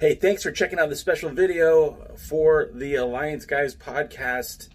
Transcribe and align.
Hey, 0.00 0.14
thanks 0.14 0.44
for 0.44 0.52
checking 0.52 0.78
out 0.78 0.90
the 0.90 0.94
special 0.94 1.30
video 1.30 2.14
for 2.16 2.70
the 2.72 2.94
Alliance 2.94 3.44
Guys 3.44 3.74
podcast. 3.74 4.68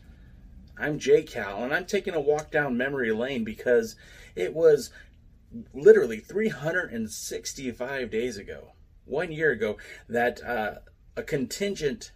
I'm 0.78 1.00
Jay 1.00 1.24
Cal, 1.24 1.64
and 1.64 1.74
I'm 1.74 1.86
taking 1.86 2.14
a 2.14 2.20
walk 2.20 2.52
down 2.52 2.76
memory 2.76 3.10
lane 3.14 3.46
because 3.46 3.96
it 4.36 4.54
was 4.54 4.90
literally 5.74 6.18
365 6.20 8.12
days 8.12 8.36
ago, 8.36 8.74
one 9.06 9.32
year 9.32 9.52
ago, 9.52 9.78
that 10.10 10.44
uh, 10.44 10.80
a 11.16 11.24
contingent 11.24 12.12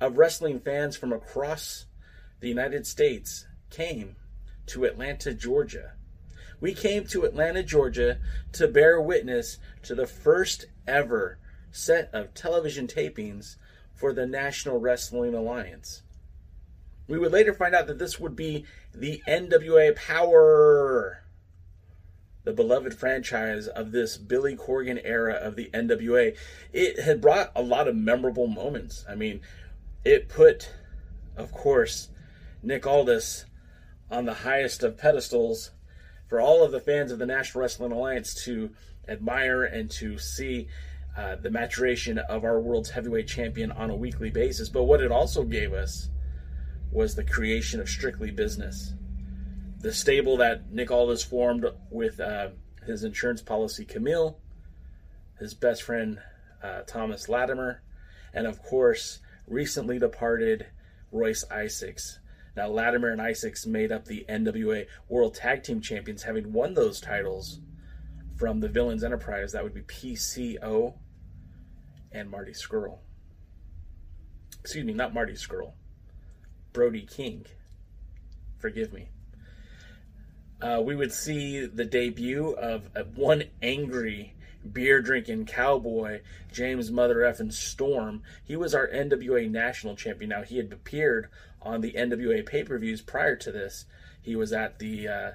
of 0.00 0.16
wrestling 0.16 0.60
fans 0.60 0.96
from 0.96 1.12
across 1.12 1.86
the 2.38 2.48
United 2.48 2.86
States 2.86 3.48
came 3.68 4.14
to 4.66 4.84
Atlanta, 4.84 5.34
Georgia. 5.34 5.94
We 6.60 6.72
came 6.72 7.04
to 7.06 7.24
Atlanta, 7.24 7.64
Georgia 7.64 8.20
to 8.52 8.68
bear 8.68 9.00
witness 9.00 9.58
to 9.82 9.96
the 9.96 10.06
first 10.06 10.66
ever 10.86 11.40
set 11.74 12.08
of 12.12 12.32
television 12.34 12.86
tapings 12.86 13.56
for 13.92 14.12
the 14.12 14.26
National 14.26 14.78
Wrestling 14.78 15.34
Alliance. 15.34 16.02
We 17.08 17.18
would 17.18 17.32
later 17.32 17.52
find 17.52 17.74
out 17.74 17.88
that 17.88 17.98
this 17.98 18.18
would 18.18 18.36
be 18.36 18.64
the 18.94 19.20
NWA 19.26 19.94
Power, 19.96 21.24
the 22.44 22.52
beloved 22.52 22.94
franchise 22.94 23.66
of 23.66 23.90
this 23.90 24.16
Billy 24.16 24.56
Corgan 24.56 25.00
era 25.04 25.34
of 25.34 25.56
the 25.56 25.68
NWA. 25.74 26.36
It 26.72 27.00
had 27.00 27.20
brought 27.20 27.50
a 27.56 27.62
lot 27.62 27.88
of 27.88 27.96
memorable 27.96 28.46
moments. 28.46 29.04
I 29.08 29.16
mean, 29.16 29.40
it 30.04 30.28
put, 30.28 30.70
of 31.36 31.52
course, 31.52 32.08
Nick 32.62 32.86
Aldis 32.86 33.46
on 34.10 34.26
the 34.26 34.34
highest 34.34 34.82
of 34.84 34.96
pedestals 34.96 35.72
for 36.28 36.40
all 36.40 36.62
of 36.62 36.70
the 36.70 36.80
fans 36.80 37.10
of 37.10 37.18
the 37.18 37.26
National 37.26 37.62
Wrestling 37.62 37.92
Alliance 37.92 38.32
to 38.44 38.70
admire 39.08 39.64
and 39.64 39.90
to 39.90 40.18
see 40.18 40.68
uh, 41.16 41.36
the 41.36 41.50
maturation 41.50 42.18
of 42.18 42.44
our 42.44 42.60
world's 42.60 42.90
heavyweight 42.90 43.28
champion 43.28 43.70
on 43.72 43.90
a 43.90 43.96
weekly 43.96 44.30
basis. 44.30 44.68
But 44.68 44.84
what 44.84 45.00
it 45.00 45.12
also 45.12 45.44
gave 45.44 45.72
us 45.72 46.08
was 46.90 47.14
the 47.14 47.24
creation 47.24 47.80
of 47.80 47.88
Strictly 47.88 48.30
Business, 48.30 48.94
the 49.80 49.92
stable 49.92 50.36
that 50.38 50.72
Nick 50.72 50.90
Aldis 50.90 51.22
formed 51.22 51.66
with 51.90 52.18
uh, 52.20 52.48
his 52.86 53.04
insurance 53.04 53.42
policy, 53.42 53.84
Camille, 53.84 54.38
his 55.38 55.54
best 55.54 55.82
friend, 55.82 56.20
uh, 56.62 56.82
Thomas 56.82 57.28
Latimer, 57.28 57.82
and 58.32 58.46
of 58.46 58.62
course, 58.62 59.20
recently 59.46 59.98
departed 59.98 60.66
Royce 61.12 61.44
Isaacs. 61.50 62.18
Now, 62.56 62.68
Latimer 62.68 63.10
and 63.10 63.20
Isaacs 63.20 63.66
made 63.66 63.92
up 63.92 64.04
the 64.04 64.24
NWA 64.28 64.86
World 65.08 65.34
Tag 65.34 65.62
Team 65.62 65.80
Champions, 65.80 66.22
having 66.22 66.52
won 66.52 66.74
those 66.74 67.00
titles 67.00 67.60
from 68.36 68.60
the 68.60 68.68
Villains 68.68 69.04
Enterprise. 69.04 69.52
That 69.52 69.64
would 69.64 69.74
be 69.74 69.82
PCO 69.82 70.94
and 72.14 72.30
Marty 72.30 72.52
Scurll. 72.52 72.98
Excuse 74.60 74.84
me, 74.84 74.94
not 74.94 75.12
Marty 75.12 75.34
Scurll. 75.34 75.72
Brody 76.72 77.02
King. 77.02 77.44
Forgive 78.58 78.92
me. 78.92 79.08
Uh, 80.62 80.80
we 80.80 80.96
would 80.96 81.12
see 81.12 81.66
the 81.66 81.84
debut 81.84 82.52
of 82.52 82.88
one 83.14 83.44
angry 83.60 84.34
beer 84.72 85.02
drinking 85.02 85.44
cowboy, 85.44 86.20
James 86.52 86.90
Mother 86.90 87.16
effing 87.16 87.52
Storm. 87.52 88.22
He 88.44 88.56
was 88.56 88.74
our 88.74 88.88
NWA 88.88 89.50
national 89.50 89.96
champion. 89.96 90.30
Now, 90.30 90.42
he 90.42 90.56
had 90.56 90.72
appeared 90.72 91.28
on 91.60 91.80
the 91.80 91.92
NWA 91.92 92.46
pay 92.46 92.64
per 92.64 92.78
views 92.78 93.02
prior 93.02 93.36
to 93.36 93.52
this. 93.52 93.84
He 94.22 94.36
was 94.36 94.52
at 94.52 94.78
the 94.78 95.08
uh, 95.08 95.30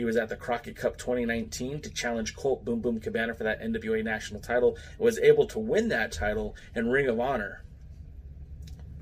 he 0.00 0.04
was 0.06 0.16
at 0.16 0.30
the 0.30 0.36
Crockett 0.36 0.76
Cup 0.76 0.96
2019 0.96 1.82
to 1.82 1.90
challenge 1.90 2.34
Colt 2.34 2.64
Boom 2.64 2.80
Boom 2.80 3.00
Cabana 3.00 3.34
for 3.34 3.44
that 3.44 3.60
NWA 3.60 4.02
national 4.02 4.40
title. 4.40 4.78
And 4.92 5.00
was 5.00 5.18
able 5.18 5.46
to 5.48 5.58
win 5.58 5.88
that 5.88 6.10
title 6.10 6.56
in 6.74 6.88
Ring 6.88 7.06
of 7.06 7.20
Honor 7.20 7.62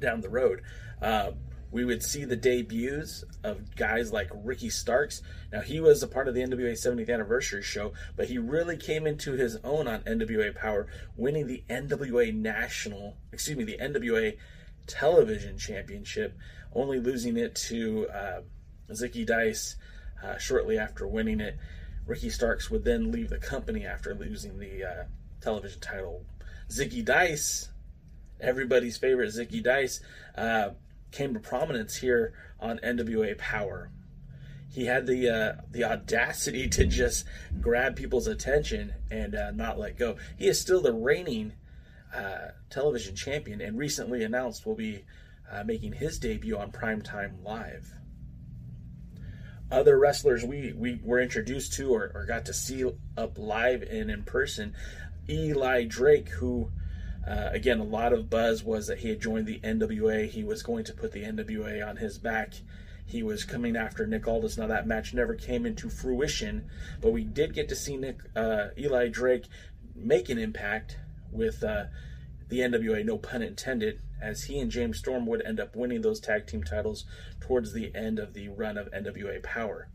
down 0.00 0.22
the 0.22 0.28
road. 0.28 0.62
Uh, 1.00 1.30
we 1.70 1.84
would 1.84 2.02
see 2.02 2.24
the 2.24 2.34
debuts 2.34 3.22
of 3.44 3.76
guys 3.76 4.12
like 4.12 4.28
Ricky 4.42 4.70
Starks. 4.70 5.22
Now, 5.52 5.60
he 5.60 5.78
was 5.78 6.02
a 6.02 6.08
part 6.08 6.26
of 6.26 6.34
the 6.34 6.40
NWA 6.40 6.72
70th 6.72 7.14
anniversary 7.14 7.62
show, 7.62 7.92
but 8.16 8.26
he 8.26 8.38
really 8.38 8.76
came 8.76 9.06
into 9.06 9.34
his 9.34 9.56
own 9.62 9.86
on 9.86 10.00
NWA 10.00 10.52
Power, 10.52 10.88
winning 11.16 11.46
the 11.46 11.62
NWA 11.70 12.34
National, 12.34 13.16
excuse 13.30 13.56
me, 13.56 13.62
the 13.62 13.78
NWA 13.78 14.36
Television 14.88 15.58
Championship, 15.58 16.36
only 16.72 16.98
losing 16.98 17.36
it 17.36 17.54
to 17.54 18.08
uh, 18.08 18.40
Zicky 18.90 19.24
Dice 19.24 19.76
uh, 20.22 20.38
shortly 20.38 20.78
after 20.78 21.06
winning 21.06 21.40
it. 21.40 21.58
Ricky 22.06 22.30
Starks 22.30 22.70
would 22.70 22.84
then 22.84 23.12
leave 23.12 23.28
the 23.28 23.38
company 23.38 23.84
after 23.84 24.14
losing 24.14 24.58
the 24.58 24.84
uh, 24.84 25.04
television 25.40 25.80
title. 25.80 26.24
Zicky 26.70 27.04
Dice, 27.04 27.68
everybody's 28.40 28.96
favorite 28.96 29.28
Zicky 29.28 29.62
Dice, 29.62 30.00
uh, 30.36 30.70
came 31.10 31.34
to 31.34 31.40
prominence 31.40 31.96
here 31.96 32.32
on 32.60 32.78
NWA 32.78 33.36
Power. 33.36 33.90
He 34.70 34.86
had 34.86 35.06
the 35.06 35.28
uh, 35.28 35.62
the 35.70 35.84
audacity 35.84 36.68
to 36.68 36.86
just 36.86 37.24
grab 37.60 37.96
people's 37.96 38.26
attention 38.26 38.94
and 39.10 39.34
uh, 39.34 39.50
not 39.50 39.78
let 39.78 39.96
go. 39.96 40.16
He 40.36 40.46
is 40.46 40.60
still 40.60 40.82
the 40.82 40.92
reigning 40.92 41.54
uh, 42.14 42.48
television 42.68 43.16
champion, 43.16 43.60
and 43.62 43.78
recently 43.78 44.22
announced 44.24 44.66
will 44.66 44.74
be 44.74 45.04
making 45.64 45.94
his 45.94 46.18
debut 46.18 46.58
on 46.58 46.70
Primetime 46.70 47.42
Live 47.42 47.97
other 49.70 49.98
wrestlers 49.98 50.44
we, 50.44 50.72
we 50.72 51.00
were 51.02 51.20
introduced 51.20 51.74
to 51.74 51.94
or, 51.94 52.10
or 52.14 52.24
got 52.26 52.46
to 52.46 52.54
see 52.54 52.84
up 53.16 53.38
live 53.38 53.82
and 53.82 54.10
in 54.10 54.22
person. 54.22 54.74
Eli 55.28 55.84
Drake, 55.84 56.30
who, 56.30 56.70
uh, 57.26 57.50
again, 57.52 57.78
a 57.78 57.84
lot 57.84 58.12
of 58.12 58.30
buzz 58.30 58.64
was 58.64 58.86
that 58.86 58.98
he 58.98 59.10
had 59.10 59.20
joined 59.20 59.46
the 59.46 59.60
NWA. 59.60 60.28
He 60.28 60.42
was 60.42 60.62
going 60.62 60.84
to 60.84 60.94
put 60.94 61.12
the 61.12 61.22
NWA 61.22 61.86
on 61.86 61.96
his 61.96 62.18
back. 62.18 62.54
He 63.04 63.22
was 63.22 63.44
coming 63.44 63.76
after 63.76 64.06
Nick 64.06 64.26
Aldis. 64.26 64.58
Now, 64.58 64.66
that 64.66 64.86
match 64.86 65.14
never 65.14 65.34
came 65.34 65.66
into 65.66 65.88
fruition, 65.88 66.68
but 67.00 67.12
we 67.12 67.24
did 67.24 67.54
get 67.54 67.68
to 67.68 67.76
see 67.76 67.96
Nick 67.96 68.18
uh, 68.36 68.68
Eli 68.78 69.08
Drake 69.08 69.46
make 69.94 70.28
an 70.28 70.38
impact 70.38 70.98
with 71.30 71.62
uh, 71.62 71.84
the 72.48 72.60
NWA, 72.60 73.04
no 73.04 73.18
pun 73.18 73.42
intended, 73.42 74.00
as 74.20 74.44
he 74.44 74.58
and 74.58 74.70
James 74.70 74.98
Storm 74.98 75.26
would 75.26 75.44
end 75.44 75.60
up 75.60 75.76
winning 75.76 76.02
those 76.02 76.20
tag 76.20 76.46
team 76.46 76.62
titles 76.62 77.04
towards 77.40 77.72
the 77.72 77.94
end 77.94 78.18
of 78.18 78.34
the 78.34 78.48
run 78.48 78.76
of 78.76 78.90
NWA 78.90 79.42
Power. 79.42 79.88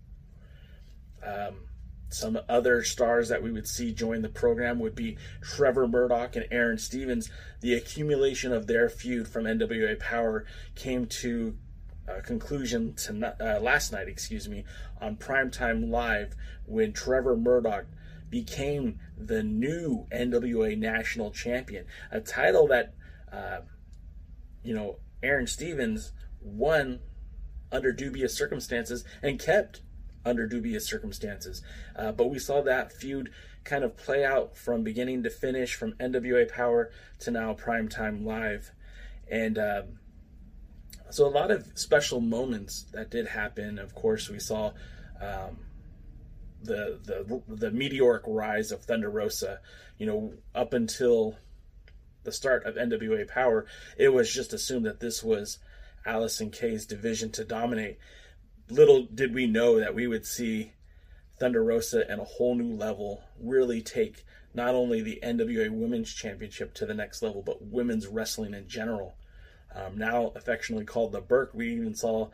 Um, 1.26 1.68
some 2.10 2.40
other 2.48 2.84
stars 2.84 3.30
that 3.30 3.42
we 3.42 3.52
would 3.52 3.68
see 3.68 3.92
join 3.92 4.22
the 4.22 4.30
program 4.30 4.80
would 4.80 4.96
be 4.96 5.18
Trevor 5.42 5.88
Murdoch 5.88 6.36
and 6.36 6.46
Aron 6.52 6.78
Stevens. 6.78 7.30
The 7.62 7.74
accumulation 7.74 8.54
of 8.54 8.68
their 8.68 8.88
feud 8.88 9.28
from 9.28 9.46
NWA 9.46 10.00
Power 10.00 10.46
came 10.76 11.08
to 11.08 11.58
a 12.08 12.22
conclusion 12.22 12.94
to 12.96 13.36
uh, 13.40 13.60
last 13.60 13.92
night, 13.92 14.08
excuse 14.08 14.48
me, 14.48 14.64
on 15.02 15.16
Primetime 15.18 15.90
Live 15.90 16.36
when 16.66 16.94
Trevor 16.94 17.36
Murdoch 17.36 17.86
became 18.30 19.00
the 19.18 19.44
new 19.44 20.06
NWA 20.12 20.78
National 20.78 21.32
Champion, 21.32 21.86
a 22.12 22.20
title 22.20 22.68
that 22.68 22.94
uh, 23.32 23.62
you 24.64 24.74
know, 24.74 24.98
Aron 25.22 25.48
Stevens 25.48 26.12
won 26.42 27.00
under 27.72 27.92
dubious 27.92 28.36
circumstances 28.36 29.04
and 29.22 29.40
kept 29.40 29.82
under 30.26 30.48
dubious 30.48 30.86
circumstances. 30.86 31.62
Uh, 31.96 32.12
but 32.12 32.30
we 32.30 32.40
saw 32.40 32.62
that 32.62 32.92
feud 32.94 33.30
kind 33.64 33.84
of 33.84 33.96
play 33.98 34.26
out 34.26 34.56
from 34.56 34.84
beginning 34.84 35.24
to 35.24 35.30
finish, 35.30 35.76
from 35.76 35.94
NWA 35.94 36.50
Power 36.50 36.92
to 37.20 37.32
now 37.32 37.54
Primetime 37.54 38.26
Live. 38.26 38.72
And 39.30 39.58
uh, 39.58 39.84
so 41.10 41.26
a 41.26 41.30
lot 41.30 41.52
of 41.52 41.68
special 41.76 42.20
moments 42.20 42.86
that 42.94 43.10
did 43.10 43.28
happen. 43.28 43.80
Of 43.80 43.96
course, 43.96 44.30
we 44.30 44.40
saw 44.40 44.72
um, 45.22 45.58
the, 46.62 47.00
the, 47.04 47.42
the 47.48 47.72
meteoric 47.72 48.24
rise 48.28 48.72
of 48.72 48.84
Thunder 48.84 49.10
Rosa, 49.10 49.60
you 49.98 50.06
know, 50.06 50.34
up 50.54 50.74
until 50.74 51.38
the 52.24 52.32
start 52.32 52.66
of 52.66 52.76
NWA 52.76 53.28
Power, 53.28 53.66
it 53.98 54.10
was 54.10 54.34
just 54.34 54.54
assumed 54.54 54.86
that 54.86 55.00
this 55.00 55.24
was 55.24 55.60
Allysin 56.06 56.52
Kay's 56.52 56.86
division 56.86 57.32
to 57.32 57.44
dominate. 57.44 57.98
Little 58.70 59.04
did 59.04 59.34
we 59.34 59.48
know 59.48 59.80
that 59.80 59.96
we 59.96 60.08
would 60.08 60.26
see 60.26 60.74
Thunder 61.40 61.64
Rosa 61.64 62.10
at 62.10 62.20
a 62.20 62.24
whole 62.24 62.56
new 62.56 62.76
level 62.76 63.24
really 63.40 63.82
take 63.82 64.24
not 64.54 64.76
only 64.76 65.02
the 65.02 65.20
NWA 65.24 65.70
Women's 65.72 66.14
Championship 66.14 66.74
to 66.76 66.86
the 66.86 66.94
next 66.94 67.22
level, 67.22 67.42
but 67.42 67.66
women's 67.66 68.08
wrestling 68.08 68.54
in 68.54 68.68
general. 68.68 69.16
Um, 69.74 69.98
now 69.98 70.32
affectionately 70.36 70.86
called 70.86 71.12
the 71.12 71.22
Burke. 71.22 71.52
We 71.54 71.74
even 71.74 71.96
saw 71.96 72.30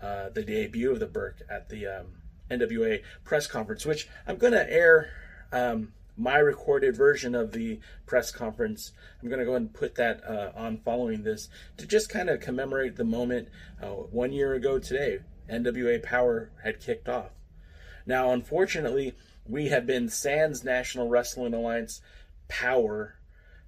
uh, 0.00 0.28
the 0.28 0.44
debut 0.44 0.92
of 0.92 1.00
the 1.00 1.06
Burke 1.06 1.42
at 1.50 1.68
the 1.68 1.86
um, 1.86 2.06
NWA 2.50 3.02
press 3.24 3.46
conference, 3.46 3.84
which 3.84 4.08
I'm 4.26 4.36
going 4.36 4.52
to 4.52 4.70
air 4.70 5.10
um, 5.50 5.92
my 6.16 6.38
recorded 6.38 6.96
version 6.96 7.34
of 7.34 7.52
the 7.52 7.80
press 8.06 8.30
conference. 8.30 8.92
I'm 9.20 9.28
going 9.28 9.40
to 9.40 9.44
go 9.44 9.54
and 9.54 9.72
put 9.72 9.96
that 9.96 10.22
uh, 10.24 10.52
on 10.54 10.78
following 10.78 11.22
this 11.22 11.48
to 11.76 11.86
just 11.86 12.08
kind 12.08 12.28
of 12.28 12.40
commemorate 12.40 12.96
the 12.96 13.04
moment 13.04 13.48
uh, 13.82 13.88
one 13.88 14.32
year 14.32 14.54
ago 14.54 14.78
today. 14.78 15.18
NWA 15.50 16.02
Power 16.02 16.50
had 16.62 16.80
kicked 16.80 17.08
off. 17.08 17.32
Now, 18.06 18.32
unfortunately, 18.32 19.14
we 19.46 19.68
have 19.68 19.86
been 19.86 20.08
Sans 20.08 20.64
National 20.64 21.08
Wrestling 21.08 21.54
Alliance 21.54 22.00
Power 22.48 23.16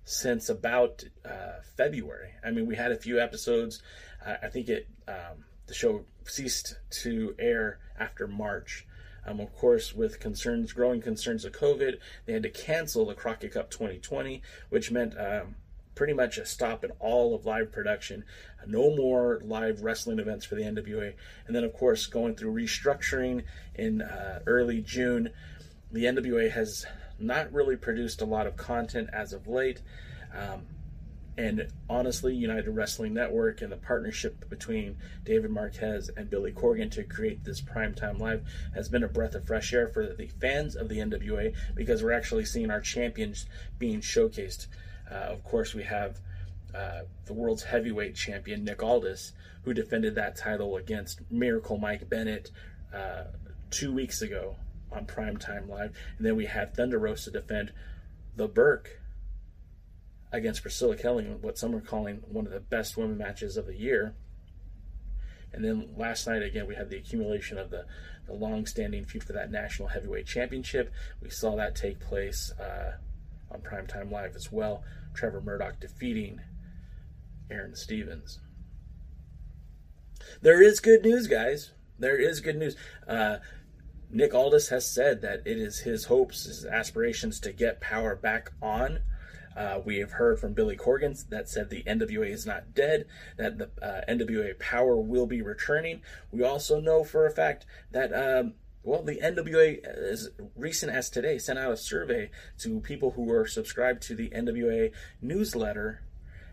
since 0.05 0.49
about 0.49 1.05
uh, 1.25 1.61
February. 1.77 2.33
I 2.45 2.51
mean, 2.51 2.67
we 2.67 2.77
had 2.77 2.93
a 2.93 2.97
few 2.97 3.21
episodes. 3.21 3.83
I 4.25 4.49
think 4.49 4.69
it 4.69 4.89
um, 5.07 5.45
the 5.67 5.75
show 5.75 6.05
ceased 6.25 6.77
to 7.03 7.35
air 7.39 7.79
after 7.99 8.27
March. 8.27 8.87
Um, 9.27 9.41
of 9.41 9.55
course, 9.57 9.93
with 9.93 10.21
concerns, 10.21 10.73
growing 10.73 11.01
concerns 11.01 11.45
of 11.45 11.53
COVID, 11.53 11.99
they 12.25 12.33
had 12.33 12.45
to 12.45 12.51
cancel 12.51 13.07
the 13.07 13.15
Crockett 13.15 13.53
Cup 13.53 13.71
2020, 13.71 14.41
which 14.69 14.91
meant 14.91 15.19
um, 15.19 15.57
pretty 15.97 16.13
much 16.13 16.39
a 16.39 16.47
stop 16.47 16.85
in 16.85 16.93
all 17.01 17.35
of 17.35 17.45
live 17.45 17.73
production. 17.73 18.25
No 18.67 18.95
more 18.95 19.41
live 19.43 19.83
wrestling 19.83 20.21
events 20.21 20.45
for 20.45 20.55
the 20.55 20.63
NWA. 20.63 21.15
And 21.47 21.57
then, 21.57 21.65
of 21.65 21.73
course, 21.73 22.07
going 22.07 22.37
through 22.37 22.55
restructuring 22.55 23.43
in 23.75 24.03
uh, 24.03 24.41
early 24.47 24.81
June, 24.81 25.31
the 25.91 26.05
NWA 26.05 26.51
has 26.51 26.87
not 27.19 27.53
really 27.53 27.77
produced 27.77 28.21
a 28.21 28.27
lot 28.27 28.47
of 28.47 28.57
content 28.57 29.09
as 29.13 29.33
of 29.33 29.49
late. 29.49 29.81
Um, 30.37 30.67
and 31.39 31.69
honestly, 31.89 32.35
United 32.35 32.71
Wrestling 32.71 33.13
Network 33.13 33.61
and 33.61 33.71
the 33.71 33.77
partnership 33.77 34.49
between 34.49 34.97
David 35.25 35.51
Marquez 35.51 36.11
and 36.17 36.31
Billy 36.31 36.53
Corgan 36.53 36.91
to 36.93 37.05
create 37.05 37.45
this 37.45 37.61
primetime 37.61 38.19
live 38.19 38.43
has 38.75 38.89
been 38.89 39.05
a 39.05 39.09
breath 39.09 39.35
of 39.35 39.47
fresh 39.47 39.75
air 39.75 39.87
for 39.87 40.07
the 40.07 40.29
fans 40.41 40.77
of 40.77 40.89
the 40.89 40.99
NWA 40.99 41.55
because 41.75 42.03
we're 42.03 42.13
actually 42.13 42.47
seeing 42.47 42.71
our 42.71 42.81
champions 42.81 43.47
being 43.79 44.01
showcased. 44.01 44.67
Uh, 45.11 45.15
of 45.15 45.45
course, 45.45 45.75
we 45.75 45.83
have 45.83 46.21
uh, 46.75 47.03
the 47.27 47.35
world's 47.35 47.65
heavyweight 47.65 48.15
champion 48.15 48.65
Nick 48.65 48.83
Aldis, 48.83 49.33
who 49.63 49.75
defended 49.75 50.15
that 50.15 50.37
title 50.37 50.77
against 50.77 51.21
Miracle 51.31 51.77
Mike 51.77 52.09
Bennett 52.09 52.51
uh, 52.95 53.25
two 53.71 53.93
weeks 53.93 54.23
ago 54.23 54.57
on 54.91 55.05
Primetime 55.05 55.69
Live. 55.69 55.95
And 56.17 56.27
then 56.27 56.37
we 56.37 56.47
had 56.47 56.75
Thunder 56.75 56.99
Rosa 56.99 57.31
defend 57.31 57.73
the 58.37 58.49
Burke 58.49 59.01
against 60.33 60.63
Priscilla 60.63 60.97
Kelly, 60.97 61.25
what 61.25 61.59
some 61.59 61.75
are 61.75 61.81
calling 61.81 62.23
one 62.29 62.47
of 62.47 62.53
the 62.53 62.61
best 62.61 62.97
women 62.97 63.19
matches 63.19 63.57
of 63.57 63.67
the 63.67 63.77
year. 63.77 64.15
And 65.53 65.65
then 65.65 65.95
last 65.97 66.27
night, 66.27 66.43
again, 66.43 66.67
we 66.67 66.75
had 66.75 66.91
the 66.91 66.99
accumulation 66.99 67.57
of 67.57 67.71
the, 67.71 67.87
the 68.27 68.35
long 68.35 68.67
standing 68.67 69.05
feud 69.05 69.25
for 69.25 69.33
that 69.33 69.51
National 69.51 69.89
Heavyweight 69.89 70.27
Championship. 70.27 70.93
We 71.23 71.31
saw 71.31 71.57
that 71.57 71.75
take 71.75 72.01
place 72.01 72.53
uh, 72.61 72.97
on 73.51 73.61
Primetime 73.61 74.11
Live 74.11 74.37
as 74.37 74.53
well. 74.53 74.83
Trevor 75.15 75.41
Murdoch 75.41 75.81
defeating 75.81 76.41
Aron 77.51 77.75
Stevens. 77.75 78.41
There 80.43 80.61
is 80.61 80.81
good 80.81 81.03
news, 81.05 81.27
guys. 81.27 81.71
There 81.99 82.19
is 82.19 82.41
good 82.41 82.57
news. 82.57 82.77
Uh, 83.09 83.39
Nick 84.11 84.35
Aldis 84.35 84.69
has 84.69 84.89
said 84.89 85.23
that 85.23 85.43
it 85.47 85.59
is 85.59 85.81
his 85.81 86.05
hopes, 86.05 86.45
his 86.45 86.65
aspirations 86.65 87.41
to 87.41 87.53
get 87.53 87.81
power 87.81 88.15
back 88.15 88.53
on. 88.61 89.01
Uh, 89.57 89.81
we 89.85 89.99
have 89.99 90.13
heard 90.13 90.39
from 90.39 90.53
Billy 90.53 90.77
Corgan 90.77 91.27
that 91.31 91.49
said 91.49 91.71
the 91.71 91.83
NWA 91.85 92.29
is 92.29 92.45
not 92.45 92.75
dead, 92.75 93.07
that 93.39 93.57
the 93.57 93.71
uh, 93.83 94.03
NWA 94.07 94.59
power 94.59 94.97
will 94.97 95.27
be 95.27 95.41
returning. 95.41 96.03
We 96.31 96.43
also 96.43 96.79
know 96.79 97.05
for 97.05 97.27
a 97.27 97.31
fact 97.31 97.65
that, 97.91 98.13
um, 98.13 98.55
well, 98.83 99.03
the 99.03 99.17
NWA, 99.17 99.83
as 99.83 100.29
recent 100.55 100.93
as 100.93 101.09
today, 101.09 101.39
sent 101.39 101.59
out 101.59 101.73
a 101.73 101.77
survey 101.77 102.31
to 102.59 102.81
people 102.81 103.13
who 103.13 103.33
are 103.33 103.47
subscribed 103.47 104.03
to 104.03 104.15
the 104.15 104.29
NWA 104.29 104.93
newsletter, 105.23 106.03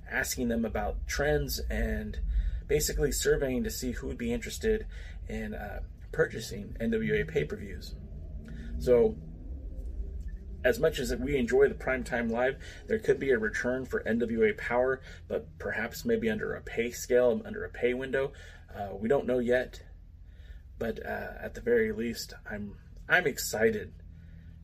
asking 0.10 0.48
them 0.48 0.64
about 0.64 1.06
trends 1.06 1.60
and 1.70 2.20
basically 2.68 3.12
surveying 3.12 3.64
to 3.66 3.70
see 3.70 3.92
who 3.92 4.08
would 4.08 4.18
be 4.18 4.32
interested 4.32 4.88
in 5.28 5.54
uh, 5.54 5.82
purchasing 6.14 6.78
NWA 6.80 7.28
pay 7.28 7.44
per 7.44 7.58
views. 7.58 7.96
So, 8.80 9.18
as 10.64 10.80
much 10.80 11.00
as 11.00 11.16
we 11.16 11.38
enjoy 11.38 11.68
the 11.68 11.76
primetime 11.76 12.32
live, 12.32 12.58
there 12.88 13.00
could 13.00 13.20
be 13.20 13.32
a 13.32 13.38
return 13.38 13.86
for 13.86 14.02
NWA 14.04 14.58
Power, 14.58 15.02
but 15.28 15.48
perhaps 15.60 16.06
maybe 16.06 16.30
under 16.30 16.54
a 16.54 16.62
pay 16.62 16.92
scale, 16.92 17.42
under 17.46 17.66
a 17.66 17.70
pay 17.70 17.94
window. 17.94 18.32
Uh, 18.74 18.90
we 18.94 19.08
don't 19.08 19.28
know 19.28 19.40
yet, 19.40 19.82
but 20.80 21.06
uh, 21.06 21.34
at 21.42 21.54
the 21.54 21.62
very 21.62 21.92
least, 21.92 22.34
I'm 22.50 22.78
I'm 23.08 23.28
excited 23.28 23.94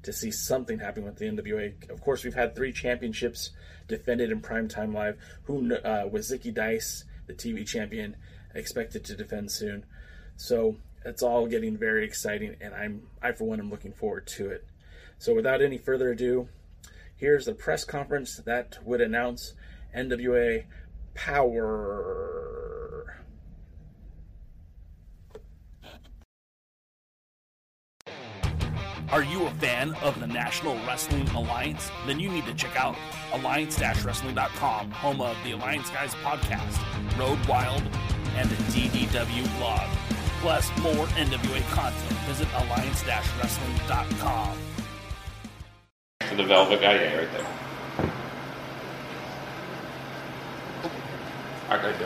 to 0.04 0.13
see 0.13 0.31
something 0.31 0.80
happen 0.80 1.04
with 1.04 1.18
the 1.18 1.25
NWA. 1.25 1.90
Of 1.90 2.01
course, 2.01 2.24
we've 2.24 2.34
had 2.34 2.56
three 2.56 2.72
championships 2.72 3.51
defended 3.88 4.31
in 4.31 4.42
primetime 4.42 4.94
live. 4.94 5.18
Who 5.44 5.75
uh, 5.75 6.07
was 6.10 6.31
Zicky 6.31 6.54
Dice, 6.54 7.04
the 7.28 7.34
TV 7.34 7.68
champion, 7.68 8.16
expected 8.56 9.04
to 9.06 9.16
defend 9.16 9.51
soon. 9.51 9.86
So 10.38 10.78
it's 11.06 11.22
all 11.22 11.48
getting 11.48 11.78
very 11.78 12.06
exciting, 12.06 12.56
and 12.62 12.74
I'm 12.74 13.07
I 13.22 13.34
for 13.34 13.46
one 13.46 13.60
am 13.60 13.69
looking 13.69 13.94
forward 13.94 14.28
to 14.28 14.50
it. 14.50 14.66
So 15.19 15.36
without 15.36 15.62
any 15.62 15.77
further 15.77 16.12
ado, 16.12 16.48
here's 17.16 17.45
the 17.45 17.54
press 17.54 17.83
conference 17.83 18.38
that 18.38 18.80
would 18.86 19.01
announce 19.01 19.54
NWA 19.95 20.66
Power. 21.13 22.39
Are 29.12 29.24
you 29.24 29.48
a 29.48 29.51
fan 29.56 29.95
of 29.95 30.19
the 30.19 30.27
National 30.27 30.75
Wrestling 30.86 31.27
Alliance? 31.30 31.89
Then 32.06 32.19
you 32.19 32.30
need 32.30 32.45
to 32.45 32.54
check 32.54 32.75
out 32.77 32.95
alliance-wrestling.com, 33.33 34.92
home 34.92 35.19
of 35.19 35.36
the 35.44 35.51
Alliance 35.51 35.89
Guys 35.89 36.13
podcast, 36.15 36.77
Road 37.18 37.44
Wild, 37.48 37.81
and 38.36 38.48
the 38.50 38.56
DDW 38.72 39.57
blog 39.57 39.89
plus 40.42 40.69
more 40.81 41.07
NWA 41.07 41.68
content. 41.72 42.19
Visit 42.27 42.48
alliance-wrestling.com. 42.54 44.78
To 46.29 46.35
the 46.35 46.43
Velvet 46.43 46.79
guy, 46.79 46.93
right 47.17 47.27
there. 47.31 47.47
Okay. 51.71 52.05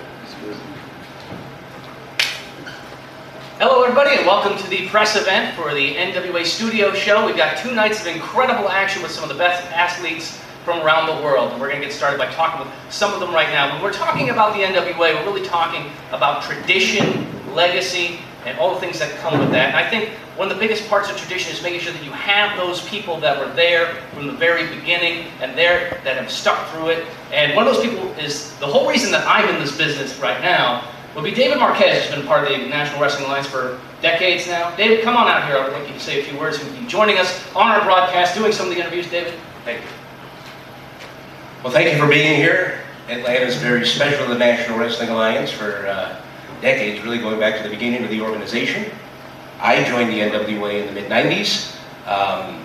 Hello, 3.60 3.84
everybody, 3.84 4.16
and 4.16 4.26
welcome 4.26 4.58
to 4.58 4.70
the 4.70 4.88
press 4.88 5.18
event 5.18 5.54
for 5.58 5.74
the 5.74 5.96
NWA 5.96 6.46
Studio 6.46 6.94
Show. 6.94 7.26
We've 7.26 7.36
got 7.36 7.58
two 7.58 7.76
nights 7.76 8.00
of 8.00 8.08
incredible 8.08 8.70
action 8.70 9.04
with 9.04 9.12
some 9.12 9.24
of 9.24 9.30
the 9.30 9.36
best 9.36 9.70
athletes 9.74 10.40
from 10.64 10.80
around 10.80 11.14
the 11.14 11.22
world. 11.22 11.52
And 11.52 11.60
we're 11.60 11.68
going 11.68 11.82
to 11.82 11.88
get 11.88 11.94
started 11.94 12.18
by 12.18 12.32
talking 12.32 12.66
with 12.66 12.74
some 12.90 13.14
of 13.14 13.20
them 13.20 13.34
right 13.34 13.50
now. 13.50 13.74
When 13.74 13.84
we're 13.84 13.92
talking 13.92 14.30
about 14.30 14.56
the 14.56 14.64
NWA, 14.64 14.98
we're 14.98 15.26
really 15.26 15.46
talking 15.46 15.92
about 16.14 16.44
tradition, 16.44 17.28
legacy, 17.54 18.20
and 18.46 18.58
all 18.60 18.74
the 18.74 18.80
things 18.80 19.00
that 19.00 19.12
come 19.18 19.40
with 19.40 19.52
that. 19.52 19.70
And 19.70 19.78
I 19.78 19.90
think 19.90 20.10
one 20.38 20.50
of 20.50 20.56
the 20.56 20.60
biggest 20.60 20.90
parts 20.90 21.10
of 21.10 21.18
tradition 21.18 21.54
is 21.54 21.62
making 21.62 21.80
sure 21.80 21.94
that 21.94 22.04
you 22.04 22.12
have 22.12 22.58
those 22.58 22.88
people 22.88 23.20
that 23.20 23.38
were 23.38 23.54
there 23.54 23.96
from 24.14 24.28
the 24.28 24.34
very 24.34 24.68
beginning 24.76 25.28
and 25.42 25.58
there 25.58 26.02
that 26.04 26.18
have 26.18 26.32
stuck 26.32 26.70
through 26.70 26.90
it. 26.90 27.08
And 27.32 27.56
one 27.56 27.68
of 27.68 27.74
those 27.74 27.84
people 27.84 28.08
is 28.14 28.58
the 28.58 28.68
whole 28.68 28.90
reason 28.90 29.12
that 29.12 29.28
I'm 29.28 29.48
in 29.54 29.62
this 29.62 29.78
business 29.78 30.18
right 30.20 30.42
now 30.42 30.88
would 31.16 31.24
be 31.24 31.32
David 31.32 31.60
Marquez, 31.60 32.06
who's 32.06 32.16
been 32.16 32.26
part 32.26 32.52
of 32.52 32.58
the 32.58 32.68
National 32.68 33.00
Wrestling 33.00 33.26
Alliance 33.26 33.48
for 33.48 33.80
decades 34.02 34.48
now. 34.48 34.76
David, 34.76 35.04
come 35.04 35.16
on 35.16 35.28
out 35.28 35.48
here. 35.48 35.58
I 35.58 35.64
would 35.64 35.74
like 35.74 35.88
you 35.88 35.94
to 35.94 36.00
say 36.00 36.20
a 36.20 36.24
few 36.24 36.38
words. 36.40 36.58
You'll 36.58 36.74
be 36.74 36.88
joining 36.88 37.20
us 37.20 37.44
on 37.56 37.72
our 37.72 37.84
broadcast, 37.84 38.36
doing 38.36 38.52
some 38.52 38.68
of 38.68 38.74
the 38.74 38.80
interviews. 38.80 39.10
David, 39.10 39.36
thank 39.64 39.82
you. 39.82 39.88
Well, 41.64 41.72
thank 41.72 41.94
you 41.94 42.00
for 42.00 42.08
being 42.08 42.36
here. 42.36 42.80
Atlanta 43.08 43.46
is 43.46 43.58
very 43.58 43.86
special 43.86 44.26
to 44.26 44.34
the 44.34 44.40
National 44.40 44.80
Wrestling 44.80 45.10
Alliance 45.10 45.52
for 45.52 45.86
uh, 45.88 46.23
decades, 46.64 47.04
really 47.04 47.20
going 47.20 47.40
back 47.40 47.58
to 47.58 47.64
the 47.64 47.70
beginning 47.70 48.04
of 48.04 48.10
the 48.10 48.22
organization. 48.22 48.90
I 49.60 49.84
joined 49.84 50.10
the 50.10 50.20
NWA 50.20 50.82
in 50.82 50.88
the 50.88 50.94
mid 50.94 51.12
90s, 51.12 51.78
um, 52.08 52.64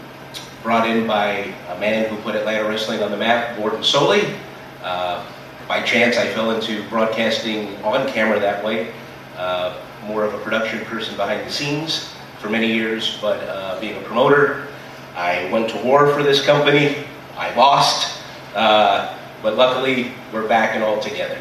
brought 0.62 0.88
in 0.88 1.06
by 1.06 1.52
a 1.68 1.78
man 1.78 2.08
who 2.08 2.16
put 2.22 2.34
Atlanta 2.34 2.66
wrestling 2.66 3.02
on 3.02 3.10
the 3.10 3.16
map, 3.16 3.56
Gordon 3.58 3.80
Solie. 3.80 4.36
Uh, 4.82 5.26
by 5.66 5.82
chance, 5.82 6.16
I 6.16 6.26
fell 6.28 6.52
into 6.52 6.88
broadcasting 6.88 7.76
on 7.82 8.08
camera 8.08 8.40
that 8.40 8.64
way. 8.64 8.92
Uh, 9.36 9.78
more 10.06 10.24
of 10.24 10.32
a 10.32 10.38
production 10.38 10.84
person 10.86 11.16
behind 11.16 11.46
the 11.46 11.50
scenes 11.50 12.14
for 12.38 12.48
many 12.48 12.72
years, 12.72 13.18
but 13.20 13.40
uh, 13.48 13.78
being 13.80 13.96
a 13.98 14.02
promoter, 14.02 14.68
I 15.14 15.50
went 15.52 15.68
to 15.70 15.82
war 15.82 16.12
for 16.14 16.22
this 16.22 16.44
company. 16.44 17.04
I 17.36 17.54
lost, 17.54 18.22
uh, 18.54 19.16
but 19.42 19.56
luckily 19.56 20.12
we're 20.32 20.48
back 20.48 20.74
and 20.74 20.84
all 20.84 21.00
together. 21.00 21.40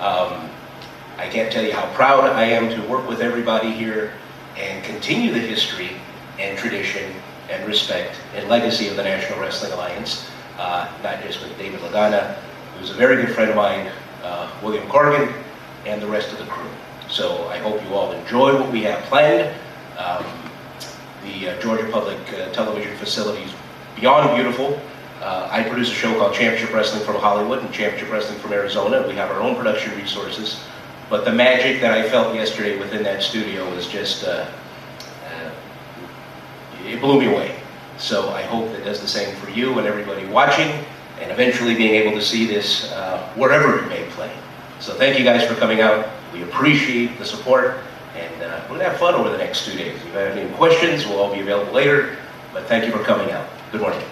Um, 0.00 0.50
I 1.20 1.28
can't 1.28 1.52
tell 1.52 1.62
you 1.62 1.74
how 1.74 1.86
proud 1.92 2.24
I 2.24 2.44
am 2.44 2.70
to 2.70 2.88
work 2.88 3.06
with 3.06 3.20
everybody 3.20 3.70
here 3.70 4.14
and 4.56 4.82
continue 4.82 5.30
the 5.30 5.38
history 5.38 5.90
and 6.38 6.56
tradition 6.56 7.12
and 7.50 7.66
respect 7.68 8.16
and 8.34 8.48
legacy 8.48 8.88
of 8.88 8.96
the 8.96 9.02
National 9.02 9.38
Wrestling 9.38 9.70
Alliance, 9.72 10.26
uh, 10.56 10.90
not 11.02 11.22
just 11.22 11.42
with 11.42 11.56
David 11.58 11.80
Lagana, 11.80 12.36
who's 12.78 12.88
a 12.88 12.94
very 12.94 13.16
good 13.22 13.34
friend 13.34 13.50
of 13.50 13.56
mine, 13.56 13.92
uh, 14.22 14.50
William 14.62 14.88
Corgan, 14.88 15.30
and 15.84 16.00
the 16.00 16.06
rest 16.06 16.32
of 16.32 16.38
the 16.38 16.46
crew. 16.46 16.70
So 17.10 17.46
I 17.48 17.58
hope 17.58 17.84
you 17.84 17.94
all 17.94 18.12
enjoy 18.12 18.58
what 18.58 18.72
we 18.72 18.80
have 18.84 19.02
planned. 19.04 19.54
Um, 19.98 20.24
the 21.22 21.50
uh, 21.50 21.60
Georgia 21.60 21.86
Public 21.92 22.18
uh, 22.32 22.50
Television 22.52 22.96
facility 22.96 23.42
is 23.42 23.52
beyond 23.94 24.34
beautiful. 24.34 24.80
Uh, 25.20 25.50
I 25.52 25.64
produce 25.64 25.90
a 25.90 25.94
show 25.94 26.18
called 26.18 26.32
Championship 26.32 26.74
Wrestling 26.74 27.04
from 27.04 27.16
Hollywood 27.16 27.58
and 27.58 27.70
Championship 27.74 28.10
Wrestling 28.10 28.38
from 28.38 28.54
Arizona. 28.54 29.06
We 29.06 29.16
have 29.16 29.30
our 29.30 29.42
own 29.42 29.54
production 29.54 29.94
resources. 29.98 30.64
But 31.10 31.24
the 31.24 31.32
magic 31.32 31.82
that 31.82 31.92
I 31.92 32.08
felt 32.08 32.34
yesterday 32.34 32.78
within 32.78 33.02
that 33.02 33.22
studio 33.22 33.68
was 33.74 33.86
just, 33.88 34.24
uh, 34.24 34.48
uh, 35.26 35.50
it 36.86 37.00
blew 37.00 37.20
me 37.20 37.26
away. 37.26 37.60
So 37.98 38.30
I 38.30 38.42
hope 38.42 38.70
that 38.72 38.84
does 38.84 39.00
the 39.00 39.08
same 39.08 39.34
for 39.36 39.50
you 39.50 39.78
and 39.78 39.86
everybody 39.86 40.24
watching. 40.26 40.70
And 40.70 40.86
and 41.20 41.30
eventually 41.30 41.74
being 41.74 41.94
able 41.94 42.12
to 42.12 42.22
see 42.24 42.46
this 42.46 42.90
uh, 42.92 43.32
wherever 43.34 43.78
it 43.78 43.88
may 43.88 44.04
play. 44.10 44.32
So 44.80 44.94
thank 44.94 45.18
you 45.18 45.24
guys 45.24 45.46
for 45.46 45.54
coming 45.54 45.80
out. 45.80 46.08
We 46.32 46.42
appreciate 46.42 47.18
the 47.18 47.24
support, 47.24 47.78
and 48.16 48.42
uh, 48.42 48.60
we're 48.62 48.78
going 48.78 48.80
to 48.80 48.88
have 48.88 48.98
fun 48.98 49.14
over 49.14 49.30
the 49.30 49.38
next 49.38 49.66
two 49.66 49.76
days. 49.76 49.96
If 49.96 50.06
you 50.06 50.12
have 50.12 50.36
any 50.36 50.50
questions, 50.54 51.06
we'll 51.06 51.18
all 51.18 51.32
be 51.32 51.40
available 51.40 51.72
later, 51.72 52.16
but 52.52 52.64
thank 52.66 52.86
you 52.86 52.92
for 52.92 53.02
coming 53.04 53.30
out. 53.30 53.48
Good 53.72 53.82
morning. 53.82 54.02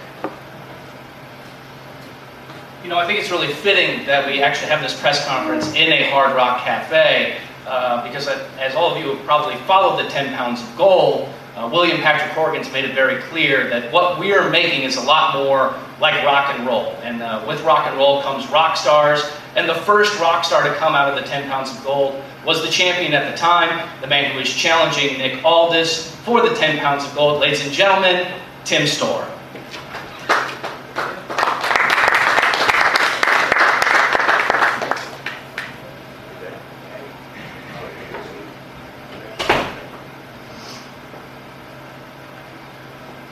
You 2.89 2.95
know, 2.95 3.01
I 3.01 3.07
think 3.07 3.21
it's 3.21 3.31
really 3.31 3.53
fitting 3.53 4.07
that 4.07 4.27
we 4.27 4.41
actually 4.41 4.71
have 4.71 4.81
this 4.81 4.99
press 4.99 5.23
conference 5.27 5.75
in 5.75 5.93
a 5.93 6.09
Hard 6.09 6.35
Rock 6.35 6.63
Cafe 6.63 7.37
uh, 7.67 8.03
because, 8.03 8.27
as 8.29 8.75
all 8.75 8.95
of 8.95 8.97
you 8.97 9.15
have 9.15 9.27
probably 9.27 9.57
followed 9.67 10.03
the 10.03 10.09
10 10.09 10.35
pounds 10.35 10.63
of 10.63 10.75
gold, 10.75 11.29
uh, 11.55 11.69
William 11.71 11.99
Patrick 11.99 12.35
Corgan's 12.35 12.73
made 12.73 12.87
it 12.87 12.95
very 12.95 13.21
clear 13.25 13.69
that 13.69 13.93
what 13.93 14.19
we 14.19 14.33
are 14.33 14.49
making 14.49 14.85
is 14.85 14.97
a 14.97 15.03
lot 15.03 15.35
more 15.35 15.75
like 16.01 16.15
rock 16.25 16.49
and 16.55 16.67
roll. 16.67 16.93
And 17.03 17.21
uh, 17.21 17.45
with 17.47 17.61
rock 17.63 17.87
and 17.87 17.99
roll 17.99 18.23
comes 18.23 18.49
rock 18.49 18.75
stars. 18.75 19.23
And 19.55 19.69
the 19.69 19.75
first 19.75 20.19
rock 20.19 20.43
star 20.43 20.63
to 20.63 20.75
come 20.77 20.95
out 20.95 21.13
of 21.13 21.23
the 21.23 21.29
10 21.29 21.47
pounds 21.47 21.71
of 21.71 21.85
gold 21.85 22.19
was 22.47 22.65
the 22.65 22.71
champion 22.71 23.13
at 23.13 23.31
the 23.31 23.37
time, 23.37 23.87
the 24.01 24.07
man 24.07 24.33
who 24.33 24.39
was 24.39 24.51
challenging 24.51 25.19
Nick 25.19 25.45
Aldis 25.45 26.17
for 26.25 26.41
the 26.41 26.55
10 26.55 26.79
pounds 26.79 27.05
of 27.05 27.15
gold. 27.15 27.43
Ladies 27.43 27.63
and 27.67 27.71
gentlemen, 27.71 28.27
Tim 28.65 28.87
Storm. 28.87 29.29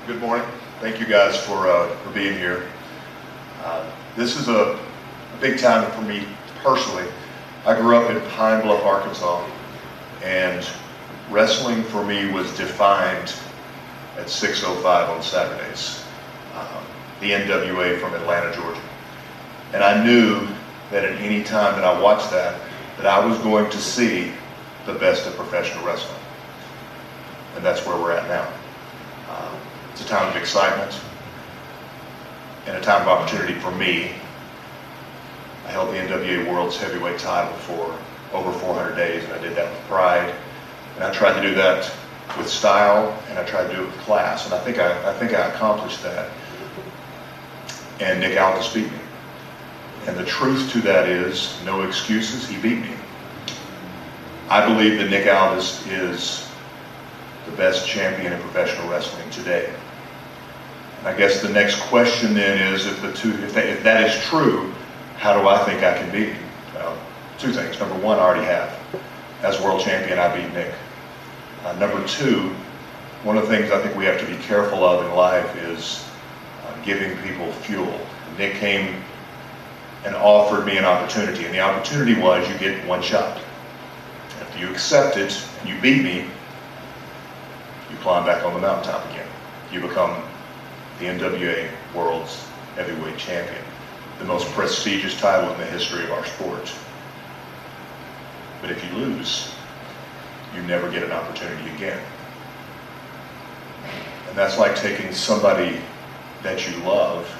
Good 0.06 0.20
morning. 0.20 0.46
Thank 0.80 1.00
you 1.00 1.06
guys 1.06 1.36
for, 1.36 1.68
uh, 1.68 1.88
for 1.96 2.10
being 2.10 2.34
here. 2.34 2.68
Uh, 3.64 3.90
this 4.26 4.36
is 4.36 4.48
a 4.48 4.76
big 5.40 5.56
time 5.56 5.88
for 5.92 6.02
me 6.02 6.26
personally. 6.56 7.06
I 7.64 7.76
grew 7.80 7.96
up 7.96 8.10
in 8.10 8.20
Pine 8.30 8.60
Bluff, 8.60 8.82
Arkansas, 8.82 9.48
and 10.20 10.66
wrestling 11.30 11.84
for 11.84 12.04
me 12.04 12.32
was 12.32 12.50
defined 12.56 13.32
at 14.16 14.26
6.05 14.26 15.10
on 15.10 15.22
Saturdays. 15.22 16.02
Um, 16.56 16.84
the 17.20 17.30
NWA 17.30 18.00
from 18.00 18.14
Atlanta, 18.14 18.52
Georgia. 18.52 18.80
And 19.72 19.84
I 19.84 20.04
knew 20.04 20.48
that 20.90 21.04
at 21.04 21.20
any 21.20 21.44
time 21.44 21.76
that 21.76 21.84
I 21.84 22.00
watched 22.00 22.32
that, 22.32 22.60
that 22.96 23.06
I 23.06 23.24
was 23.24 23.38
going 23.38 23.70
to 23.70 23.78
see 23.78 24.32
the 24.86 24.94
best 24.94 25.28
of 25.28 25.36
professional 25.36 25.86
wrestling. 25.86 26.18
And 27.54 27.64
that's 27.64 27.86
where 27.86 27.96
we're 27.96 28.10
at 28.10 28.26
now. 28.26 28.52
Um, 29.32 29.56
it's 29.92 30.04
a 30.04 30.08
time 30.08 30.28
of 30.28 30.34
excitement 30.34 31.00
and 32.66 32.76
a 32.76 32.80
time 32.80 33.02
of 33.02 33.08
opportunity 33.08 33.54
for 33.54 33.70
me. 33.72 34.12
I 35.64 35.70
held 35.70 35.90
the 35.90 35.98
NWA 35.98 36.50
World's 36.50 36.76
Heavyweight 36.76 37.18
title 37.18 37.56
for 37.58 37.98
over 38.32 38.52
400 38.52 38.94
days, 38.94 39.24
and 39.24 39.32
I 39.32 39.38
did 39.38 39.56
that 39.56 39.70
with 39.70 39.80
pride. 39.88 40.34
And 40.96 41.04
I 41.04 41.12
tried 41.12 41.40
to 41.40 41.48
do 41.48 41.54
that 41.54 41.90
with 42.36 42.48
style, 42.48 43.16
and 43.28 43.38
I 43.38 43.44
tried 43.44 43.68
to 43.68 43.76
do 43.76 43.82
it 43.82 43.86
with 43.86 43.98
class, 43.98 44.46
and 44.46 44.54
I 44.54 44.58
think 44.58 44.78
I, 44.78 45.10
I 45.10 45.12
think 45.14 45.32
I 45.32 45.46
accomplished 45.48 46.02
that. 46.02 46.30
And 48.00 48.20
Nick 48.20 48.38
Aldis 48.40 48.72
beat 48.74 48.90
me. 48.90 48.98
And 50.06 50.16
the 50.16 50.24
truth 50.24 50.70
to 50.72 50.80
that 50.82 51.08
is, 51.08 51.58
no 51.64 51.82
excuses, 51.82 52.48
he 52.48 52.56
beat 52.60 52.80
me. 52.80 52.94
I 54.48 54.64
believe 54.66 54.98
that 54.98 55.10
Nick 55.10 55.26
Aldis 55.26 55.86
is 55.86 56.48
the 57.46 57.52
best 57.52 57.88
champion 57.88 58.32
in 58.32 58.40
professional 58.40 58.88
wrestling 58.88 59.28
today. 59.30 59.72
I 61.04 61.16
guess 61.16 61.40
the 61.40 61.48
next 61.48 61.80
question 61.82 62.34
then 62.34 62.74
is, 62.74 62.86
if 62.86 63.00
the 63.00 63.12
two, 63.12 63.32
if 63.44 63.54
that, 63.54 63.66
if 63.66 63.82
that 63.84 64.08
is 64.08 64.24
true, 64.24 64.72
how 65.16 65.40
do 65.40 65.48
I 65.48 65.58
think 65.64 65.82
I 65.82 65.96
can 65.96 66.10
beat? 66.10 66.34
Well, 66.74 66.98
two 67.38 67.52
things. 67.52 67.78
Number 67.78 67.94
one, 67.96 68.18
I 68.18 68.22
already 68.22 68.44
have. 68.44 68.76
As 69.42 69.60
world 69.60 69.80
champion, 69.80 70.18
I 70.18 70.34
beat 70.34 70.52
Nick. 70.52 70.74
Uh, 71.64 71.72
number 71.74 72.04
two, 72.06 72.54
one 73.22 73.36
of 73.36 73.48
the 73.48 73.56
things 73.56 73.70
I 73.70 73.80
think 73.82 73.96
we 73.96 74.04
have 74.04 74.20
to 74.20 74.26
be 74.26 74.36
careful 74.42 74.84
of 74.84 75.04
in 75.04 75.14
life 75.14 75.56
is 75.56 76.08
uh, 76.64 76.82
giving 76.84 77.16
people 77.18 77.50
fuel. 77.52 78.00
Nick 78.38 78.54
came 78.54 79.02
and 80.04 80.14
offered 80.14 80.64
me 80.64 80.76
an 80.76 80.84
opportunity, 80.84 81.44
and 81.44 81.54
the 81.54 81.60
opportunity 81.60 82.20
was 82.20 82.48
you 82.48 82.56
get 82.58 82.86
one 82.86 83.02
shot. 83.02 83.40
If 84.40 84.60
you 84.60 84.70
accept 84.70 85.16
it 85.16 85.44
and 85.60 85.68
you 85.68 85.80
beat 85.80 86.02
me, 86.02 86.26
you 87.90 87.96
climb 87.98 88.24
back 88.24 88.44
on 88.44 88.54
the 88.54 88.60
mountaintop 88.60 89.04
again. 89.10 89.26
You 89.72 89.80
become 89.80 90.22
the 90.98 91.06
NWA 91.06 91.70
World's 91.94 92.46
Heavyweight 92.74 93.18
Champion, 93.18 93.62
the 94.18 94.24
most 94.24 94.46
prestigious 94.52 95.18
title 95.20 95.52
in 95.52 95.58
the 95.60 95.66
history 95.66 96.04
of 96.04 96.10
our 96.10 96.24
sport. 96.24 96.72
But 98.60 98.70
if 98.70 98.82
you 98.84 98.98
lose, 98.98 99.54
you 100.54 100.62
never 100.62 100.90
get 100.90 101.02
an 101.02 101.12
opportunity 101.12 101.70
again. 101.74 102.00
And 104.28 104.36
that's 104.36 104.58
like 104.58 104.76
taking 104.76 105.12
somebody 105.12 105.80
that 106.42 106.68
you 106.68 106.76
love 106.84 107.30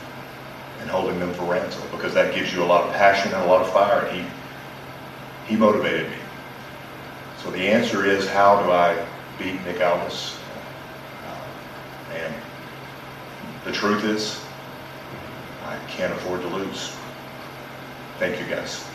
and 0.81 0.91
holding 0.91 1.19
them 1.19 1.33
for 1.35 1.45
ransom 1.45 1.83
because 1.91 2.13
that 2.15 2.35
gives 2.35 2.53
you 2.53 2.63
a 2.63 2.65
lot 2.65 2.87
of 2.87 2.95
passion 2.95 3.33
and 3.33 3.43
a 3.43 3.47
lot 3.47 3.63
of 3.63 3.73
fire. 3.73 4.07
And 4.07 4.21
he, 5.49 5.55
he 5.55 5.57
motivated 5.57 6.11
me. 6.11 6.17
So 7.43 7.51
the 7.51 7.69
answer 7.69 8.05
is 8.05 8.29
how 8.29 8.63
do 8.63 8.71
I 8.71 9.07
beat 9.39 9.63
Nick 9.65 9.81
Aldis? 9.81 10.39
Uh, 11.27 12.15
and 12.15 12.35
the 13.67 13.73
truth 13.73 14.05
is, 14.05 14.41
I 15.67 15.77
can't 15.89 16.13
afford 16.13 16.41
to 16.43 16.49
lose. 16.49 16.97
Thank 18.19 18.41
you 18.41 18.47
guys. 18.47 18.87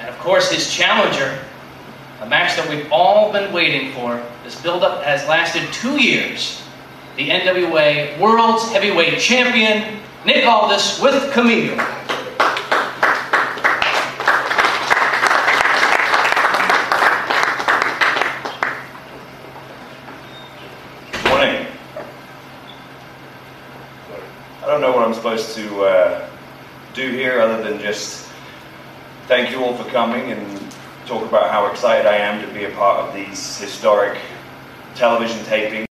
And 0.00 0.08
of 0.08 0.18
course, 0.18 0.50
his 0.50 0.70
challenger, 0.70 1.38
a 2.20 2.28
match 2.28 2.56
that 2.56 2.68
we've 2.68 2.90
all 2.90 3.32
been 3.32 3.52
waiting 3.52 3.92
for. 3.92 4.20
This 4.42 4.60
build-up 4.60 5.04
has 5.04 5.26
lasted 5.28 5.72
two 5.72 6.02
years. 6.02 6.60
The 7.16 7.28
NWA 7.28 8.18
World's 8.18 8.68
Heavyweight 8.72 9.20
Champion, 9.20 10.00
Nick 10.24 10.44
Aldis 10.44 11.00
with 11.00 11.32
Camille. 11.32 11.76
Morning. 21.28 21.66
I 24.62 24.66
don't 24.66 24.80
know 24.80 24.92
what 24.92 25.06
I'm 25.06 25.14
supposed 25.14 25.54
to 25.56 25.84
uh, 25.84 26.28
do 26.94 27.10
here 27.10 27.40
other 27.40 27.61
than 27.72 27.82
just 27.82 28.28
thank 29.26 29.50
you 29.50 29.62
all 29.64 29.76
for 29.76 29.88
coming 29.90 30.32
and 30.32 30.72
talk 31.06 31.26
about 31.26 31.50
how 31.50 31.66
excited 31.66 32.06
I 32.06 32.16
am 32.16 32.46
to 32.46 32.54
be 32.54 32.64
a 32.64 32.70
part 32.70 33.08
of 33.08 33.14
these 33.14 33.58
historic 33.58 34.18
television 34.94 35.38
tapings 35.46 35.86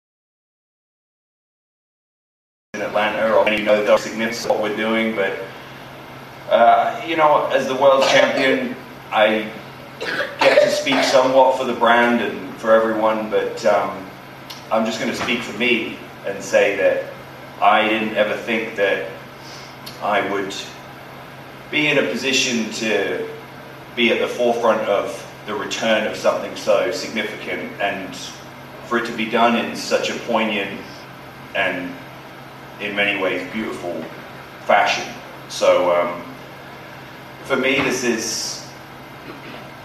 in 2.73 2.81
Atlanta. 2.81 3.33
Or 3.33 3.49
you 3.49 3.63
know 3.63 3.83
the 3.83 3.97
significance 3.97 4.45
of 4.45 4.51
what 4.51 4.61
we're 4.61 4.75
doing, 4.75 5.15
but 5.15 5.39
uh, 6.49 7.01
you 7.07 7.15
know, 7.15 7.45
as 7.47 7.67
the 7.67 7.75
world 7.75 8.03
champion, 8.05 8.75
I 9.11 9.51
get 10.39 10.61
to 10.61 10.69
speak 10.69 11.03
somewhat 11.03 11.57
for 11.57 11.63
the 11.63 11.73
brand 11.73 12.21
and 12.21 12.55
for 12.57 12.73
everyone, 12.73 13.29
but 13.29 13.65
um, 13.65 14.05
I'm 14.71 14.85
just 14.85 14.99
going 14.99 15.11
to 15.11 15.17
speak 15.17 15.41
for 15.41 15.57
me 15.57 15.97
and 16.25 16.43
say 16.43 16.75
that 16.77 17.13
I 17.61 17.87
didn't 17.87 18.15
ever 18.15 18.35
think 18.35 18.75
that 18.75 19.09
I 20.01 20.29
would 20.31 20.53
be 21.71 21.87
in 21.87 21.97
a 21.97 22.11
position 22.11 22.71
to 22.73 23.27
be 23.95 24.11
at 24.11 24.19
the 24.19 24.27
forefront 24.27 24.81
of 24.81 25.25
the 25.45 25.53
return 25.53 26.07
of 26.07 26.15
something 26.15 26.55
so 26.55 26.91
significant 26.91 27.71
and 27.81 28.15
for 28.85 28.97
it 28.97 29.05
to 29.05 29.15
be 29.15 29.29
done 29.29 29.55
in 29.55 29.75
such 29.75 30.09
a 30.09 30.13
poignant 30.19 30.79
and 31.55 31.93
in 32.79 32.95
many 32.95 33.21
ways 33.21 33.51
beautiful 33.51 34.03
fashion. 34.65 35.11
So 35.49 35.91
um, 35.99 36.21
for 37.45 37.55
me, 37.55 37.75
this 37.75 38.03
is 38.03 38.67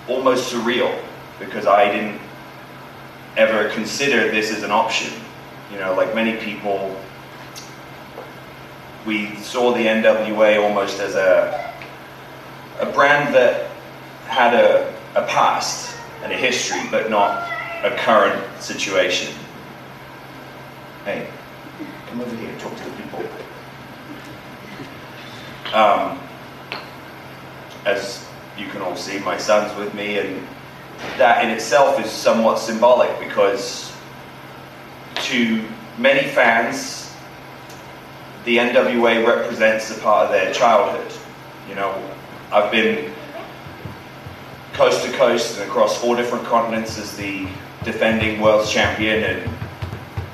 almost 0.08 0.52
surreal 0.52 1.02
because 1.38 1.66
I 1.66 1.90
didn't 1.90 2.20
ever 3.36 3.70
consider 3.70 4.30
this 4.30 4.52
as 4.52 4.62
an 4.62 4.70
option. 4.70 5.12
You 5.72 5.78
know, 5.78 5.94
like 5.94 6.14
many 6.14 6.36
people, 6.36 6.94
we 9.06 9.34
saw 9.36 9.72
the 9.72 9.80
NWA 9.80 10.62
almost 10.62 11.00
as 11.00 11.14
a, 11.14 11.63
a 12.84 12.92
brand 12.92 13.34
that 13.34 13.70
had 14.26 14.54
a, 14.54 14.92
a 15.14 15.26
past 15.26 15.96
and 16.22 16.32
a 16.32 16.36
history, 16.36 16.80
but 16.90 17.10
not 17.10 17.50
a 17.84 17.94
current 17.98 18.42
situation. 18.60 19.34
Hey, 21.04 21.28
come 22.06 22.20
over 22.20 22.36
here, 22.36 22.50
and 22.50 22.60
talk 22.60 22.76
to 22.76 22.84
the 22.84 22.90
people. 22.90 23.20
Um, 25.72 26.18
as 27.84 28.26
you 28.56 28.68
can 28.68 28.80
all 28.80 28.96
see, 28.96 29.18
my 29.20 29.36
son's 29.36 29.76
with 29.76 29.92
me, 29.94 30.18
and 30.18 30.46
that 31.18 31.44
in 31.44 31.50
itself 31.50 32.00
is 32.00 32.10
somewhat 32.10 32.58
symbolic 32.58 33.18
because 33.18 33.92
to 35.16 35.64
many 35.98 36.28
fans, 36.28 37.12
the 38.44 38.58
NWA 38.58 39.26
represents 39.26 39.90
a 39.90 40.00
part 40.00 40.26
of 40.26 40.32
their 40.32 40.52
childhood. 40.52 41.12
You 41.68 41.74
know, 41.74 42.10
I've 42.54 42.70
been 42.70 43.12
coast 44.74 45.04
to 45.04 45.10
coast 45.14 45.58
and 45.58 45.68
across 45.68 46.00
four 46.00 46.14
different 46.14 46.44
continents 46.44 46.96
as 47.00 47.16
the 47.16 47.48
defending 47.82 48.40
world 48.40 48.68
champion, 48.68 49.24
and 49.24 49.50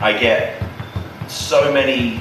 I 0.01 0.13
get 0.19 0.63
so 1.29 1.73
many 1.73 2.21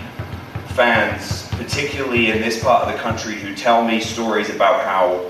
fans, 0.69 1.49
particularly 1.49 2.31
in 2.31 2.39
this 2.39 2.63
part 2.63 2.87
of 2.87 2.93
the 2.93 2.97
country, 2.97 3.35
who 3.35 3.53
tell 3.53 3.83
me 3.83 3.99
stories 3.99 4.49
about 4.49 4.85
how 4.85 5.29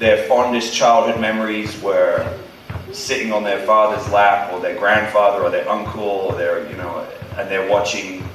their 0.00 0.26
fondest 0.26 0.74
childhood 0.74 1.20
memories 1.20 1.80
were 1.80 2.40
sitting 2.90 3.32
on 3.32 3.44
their 3.44 3.64
father's 3.64 4.12
lap 4.12 4.52
or 4.52 4.58
their 4.58 4.76
grandfather 4.76 5.44
or 5.44 5.50
their 5.50 5.68
uncle 5.68 6.02
or 6.02 6.34
their, 6.34 6.68
you 6.68 6.76
know, 6.76 7.06
and 7.36 7.48
they're 7.48 7.70
watching 7.70 8.28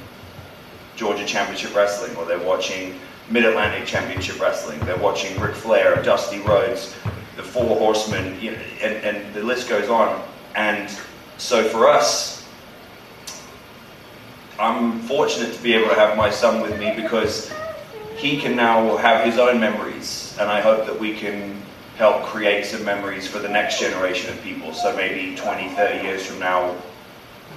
Georgia 0.96 1.26
Championship 1.26 1.76
Wrestling 1.76 2.16
or 2.16 2.24
they're 2.24 2.38
watching 2.38 2.98
Mid-Atlantic 3.30 3.86
Championship 3.86 4.40
Wrestling. 4.40 4.78
They're 4.80 4.96
watching 4.96 5.38
Ric 5.38 5.54
Flair, 5.54 6.02
Dusty 6.02 6.40
Rhodes, 6.40 6.94
the 7.36 7.42
Four 7.42 7.76
Horsemen, 7.76 8.40
you 8.40 8.52
know, 8.52 8.58
and, 8.82 8.94
and 9.04 9.34
the 9.34 9.42
list 9.42 9.68
goes 9.68 9.90
on. 9.90 10.22
And 10.54 10.90
so 11.36 11.68
for 11.68 11.88
us, 11.88 12.48
I'm 14.58 15.00
fortunate 15.00 15.54
to 15.54 15.62
be 15.62 15.74
able 15.74 15.88
to 15.90 15.94
have 15.94 16.16
my 16.16 16.30
son 16.30 16.62
with 16.62 16.78
me 16.80 16.94
because 16.96 17.52
he 18.16 18.40
can 18.40 18.56
now 18.56 18.96
have 18.96 19.24
his 19.24 19.38
own 19.38 19.60
memories. 19.60 20.36
And 20.40 20.50
I 20.50 20.60
hope 20.60 20.86
that 20.86 20.98
we 20.98 21.14
can 21.14 21.60
help 21.96 22.24
create 22.24 22.64
some 22.64 22.84
memories 22.84 23.28
for 23.28 23.40
the 23.40 23.48
next 23.48 23.78
generation 23.78 24.32
of 24.32 24.42
people. 24.42 24.72
So 24.72 24.96
maybe 24.96 25.36
20, 25.36 25.68
30 25.70 26.02
years 26.02 26.26
from 26.26 26.38
now, 26.38 26.74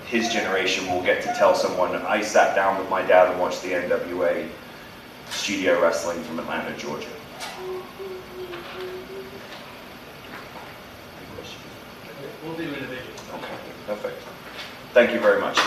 his 0.06 0.32
generation 0.34 0.88
will 0.88 1.02
get 1.02 1.22
to 1.24 1.34
tell 1.38 1.56
someone, 1.56 1.96
I 1.96 2.22
sat 2.22 2.56
down 2.56 2.78
with 2.78 2.90
my 2.90 3.02
dad 3.02 3.32
and 3.32 3.40
watched 3.40 3.64
the 3.64 3.70
NWA 3.70 4.50
studio 5.32 5.82
wrestling 5.82 6.22
from 6.24 6.40
Atlanta, 6.40 6.76
Georgia. 6.78 7.08
We'll 12.44 12.56
do 12.56 12.64
individual. 12.64 13.02
Okay, 13.36 13.48
perfect. 13.86 14.24
Thank 14.94 15.14
you 15.14 15.20
very 15.20 15.40
much. 15.40 15.60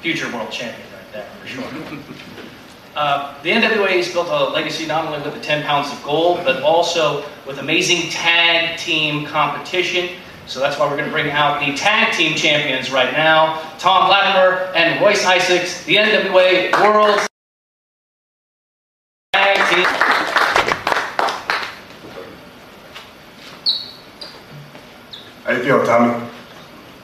Future 0.00 0.32
world 0.32 0.50
champion 0.50 0.86
right 0.94 1.12
there, 1.12 1.26
for 1.40 1.46
sure. 1.46 1.64
Uh, 2.96 3.40
the 3.42 3.50
NWA 3.50 3.90
has 3.90 4.10
built 4.12 4.28
a 4.28 4.50
legacy 4.50 4.86
not 4.86 5.04
only 5.04 5.20
with 5.20 5.34
the 5.34 5.40
10 5.40 5.62
pounds 5.62 5.92
of 5.92 6.02
gold, 6.02 6.40
but 6.44 6.62
also 6.62 7.22
with 7.46 7.58
amazing 7.58 8.10
tag 8.10 8.78
team 8.78 9.26
competition. 9.26 10.16
So 10.50 10.58
that's 10.58 10.76
why 10.80 10.90
we're 10.90 10.96
going 10.96 11.08
to 11.08 11.12
bring 11.12 11.30
out 11.30 11.60
the 11.60 11.76
tag 11.76 12.12
team 12.12 12.34
champions 12.34 12.90
right 12.90 13.12
now 13.12 13.62
Tom 13.78 14.10
Latimer 14.10 14.72
and 14.74 15.00
Royce 15.00 15.24
Isaacs, 15.24 15.84
the 15.84 15.94
NWA 15.94 16.72
World 16.72 17.20
Tag 19.32 19.56
Team. 19.70 19.84
How 25.44 25.52
you 25.52 25.62
feel, 25.62 25.86
Tommy? 25.86 26.28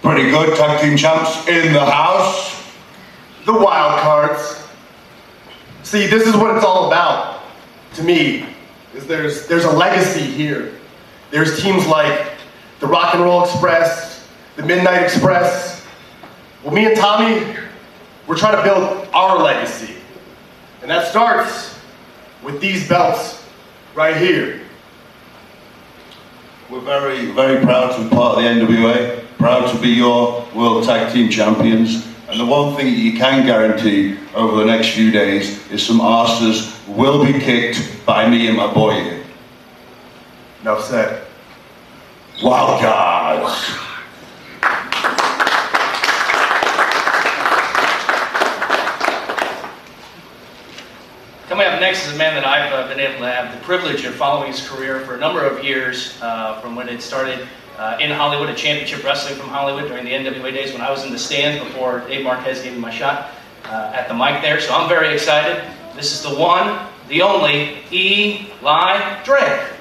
Pretty 0.03 0.29
good. 0.29 0.57
Tag 0.57 0.81
team 0.81 0.97
champs 0.97 1.47
in 1.47 1.73
the 1.73 1.85
house. 1.85 2.69
The 3.45 3.53
wild 3.53 4.01
cards. 4.01 4.67
See, 5.85 6.09
this 6.09 6.27
is 6.27 6.35
what 6.35 6.57
it's 6.57 6.65
all 6.65 6.89
about. 6.89 7.45
To 7.95 8.03
me, 8.03 8.45
is 8.93 9.07
there's 9.07 9.47
there's 9.47 9.67
a 9.67 9.71
legacy 9.71 10.25
here. 10.25 10.75
There's 11.31 11.63
teams 11.63 11.87
like 11.87 12.36
the 12.81 12.87
Rock 12.87 13.15
and 13.15 13.23
Roll 13.23 13.45
Express, 13.45 14.27
the 14.57 14.63
Midnight 14.63 15.03
Express. 15.03 15.85
Well, 16.63 16.75
me 16.75 16.87
and 16.87 16.97
Tommy, 16.97 17.57
we're 18.27 18.37
trying 18.37 18.57
to 18.57 18.63
build 18.63 19.09
our 19.15 19.39
legacy, 19.43 19.95
and 20.83 20.91
that 20.91 21.09
starts 21.09 21.79
with 22.43 22.61
these 22.61 22.89
belts 22.89 23.45
right 23.95 24.17
here. 24.17 24.61
We're 26.69 26.81
very, 26.81 27.31
very 27.31 27.65
proud 27.65 27.97
to 27.97 28.03
be 28.03 28.11
part 28.11 28.39
of 28.39 28.43
the 28.43 28.49
NWA. 28.49 29.25
Proud 29.39 29.71
to 29.71 29.81
be 29.81 29.91
your 29.91 30.47
World 30.55 30.85
Tag 30.85 31.13
Team 31.13 31.31
Champions. 31.31 32.07
And 32.29 32.41
the 32.41 32.47
one 32.47 32.75
thing 32.75 32.87
that 32.87 32.99
you 32.99 33.17
can 33.17 33.47
guarantee 33.47 34.19
over 34.35 34.57
the 34.57 34.65
next 34.65 34.91
few 34.91 35.13
days 35.13 35.71
is 35.71 35.87
some 35.87 36.01
arses 36.01 36.77
will 36.89 37.25
be 37.25 37.39
kicked 37.39 38.05
by 38.05 38.29
me 38.29 38.49
and 38.49 38.57
my 38.57 38.73
boy 38.73 38.95
here. 38.95 39.25
Enough 40.63 40.83
said. 40.85 41.26
Wild 42.43 42.83
cards. 42.83 43.65
Coming 51.49 51.67
up 51.67 51.81
next 51.81 52.07
is 52.07 52.15
a 52.15 52.19
man 52.19 52.35
that 52.35 52.45
I've 52.45 52.71
uh, 52.75 52.89
been 52.89 53.01
able 53.01 53.21
to 53.21 53.33
have 53.33 53.59
the 53.59 53.65
privilege 53.65 54.05
of 54.05 54.15
following 54.17 54.53
his 54.53 54.69
career 54.69 55.01
for 55.01 55.15
a 55.15 55.19
number 55.19 55.47
of 55.47 55.65
years, 55.65 56.19
uh, 56.21 56.61
from 56.61 56.77
when 56.77 56.91
it 56.91 57.01
started 57.01 57.49
uh, 57.79 57.97
in 58.03 58.11
Hollywood, 58.11 58.51
at 58.51 58.59
Championship 58.59 59.03
Wrestling 59.03 59.37
from 59.37 59.49
Hollywood 59.49 59.89
during 59.89 60.05
the 60.05 60.13
NWA 60.13 60.53
days 60.53 60.75
when 60.75 60.83
I 60.83 60.91
was 60.91 61.07
in 61.07 61.13
the 61.13 61.19
stands 61.19 61.65
before 61.65 62.01
Dave 62.01 62.23
Marquez 62.23 62.63
gave 62.63 62.75
me 62.75 62.81
my 62.81 62.91
shot 62.91 63.31
uh, 63.65 63.93
at 63.95 64.09
the 64.09 64.15
mic 64.15 64.43
there. 64.43 64.61
So 64.61 64.75
I'm 64.75 64.91
very 64.91 65.15
excited. 65.15 65.65
This 65.95 66.13
is 66.13 66.23
the 66.23 66.39
one, 66.39 66.87
the 67.09 67.23
only 67.23 67.79
Eli 67.91 69.23
Drake. 69.25 69.76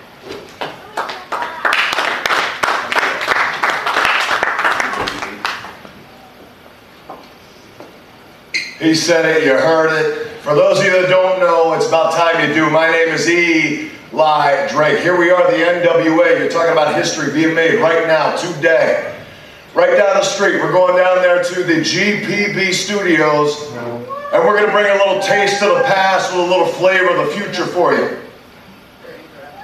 He 8.86 8.94
said 8.94 9.26
it, 9.26 9.44
you 9.44 9.54
heard 9.54 9.90
it. 10.00 10.28
For 10.42 10.54
those 10.54 10.78
of 10.78 10.86
you 10.86 10.92
that 10.92 11.10
don't 11.10 11.40
know, 11.40 11.74
it's 11.74 11.88
about 11.88 12.14
time 12.14 12.48
you 12.48 12.54
do. 12.54 12.70
My 12.70 12.92
name 12.92 13.08
is 13.08 13.28
Eli 13.28 14.68
Drake. 14.68 15.00
Here 15.00 15.18
we 15.18 15.32
are, 15.32 15.42
the 15.50 15.58
NWA. 15.58 16.38
You're 16.38 16.52
talking 16.52 16.72
about 16.72 16.94
history 16.94 17.34
being 17.34 17.56
made 17.56 17.82
right 17.82 18.06
now, 18.06 18.36
today. 18.36 19.20
Right 19.74 19.98
down 19.98 20.18
the 20.18 20.24
street. 20.24 20.62
We're 20.62 20.72
going 20.72 20.98
down 20.98 21.24
there 21.24 21.44
to 21.44 21.64
the 21.64 21.82
GPB 21.82 22.74
studios, 22.76 23.60
and 23.74 24.46
we're 24.46 24.56
going 24.56 24.68
to 24.68 24.72
bring 24.72 24.86
a 24.86 25.04
little 25.04 25.20
taste 25.20 25.64
of 25.64 25.80
the 25.80 25.84
past 25.86 26.32
with 26.32 26.46
a 26.46 26.48
little 26.48 26.68
flavor 26.68 27.10
of 27.10 27.26
the 27.26 27.34
future 27.34 27.66
for 27.66 27.96
you. 27.96 28.20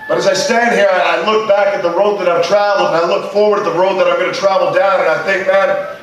But 0.10 0.18
as 0.18 0.26
I 0.26 0.34
stand 0.34 0.76
here, 0.76 0.90
I 0.92 1.22
I 1.22 1.32
look 1.32 1.48
back 1.48 1.76
at 1.76 1.84
the 1.84 1.92
road 1.92 2.18
that 2.22 2.28
I've 2.28 2.48
traveled, 2.48 2.88
and 2.88 2.98
I 2.98 3.08
look 3.08 3.32
forward 3.32 3.60
at 3.60 3.66
the 3.66 3.80
road 3.80 4.00
that 4.00 4.08
I'm 4.08 4.18
going 4.18 4.34
to 4.34 4.40
travel 4.40 4.74
down, 4.74 5.00
and 5.00 5.10
I 5.10 5.24
think, 5.24 5.46
man, 5.46 6.01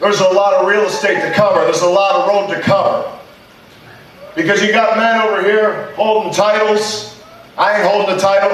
there's 0.00 0.20
a 0.20 0.28
lot 0.28 0.54
of 0.54 0.66
real 0.68 0.82
estate 0.82 1.20
to 1.20 1.32
cover. 1.32 1.64
There's 1.64 1.82
a 1.82 1.88
lot 1.88 2.14
of 2.14 2.28
road 2.28 2.54
to 2.54 2.60
cover. 2.62 3.18
Because 4.36 4.62
you 4.62 4.70
got 4.70 4.96
men 4.96 5.20
over 5.20 5.42
here 5.42 5.92
holding 5.96 6.32
titles. 6.32 7.20
I 7.56 7.76
ain't 7.76 7.90
holding 7.90 8.14
the 8.14 8.20
title. 8.20 8.50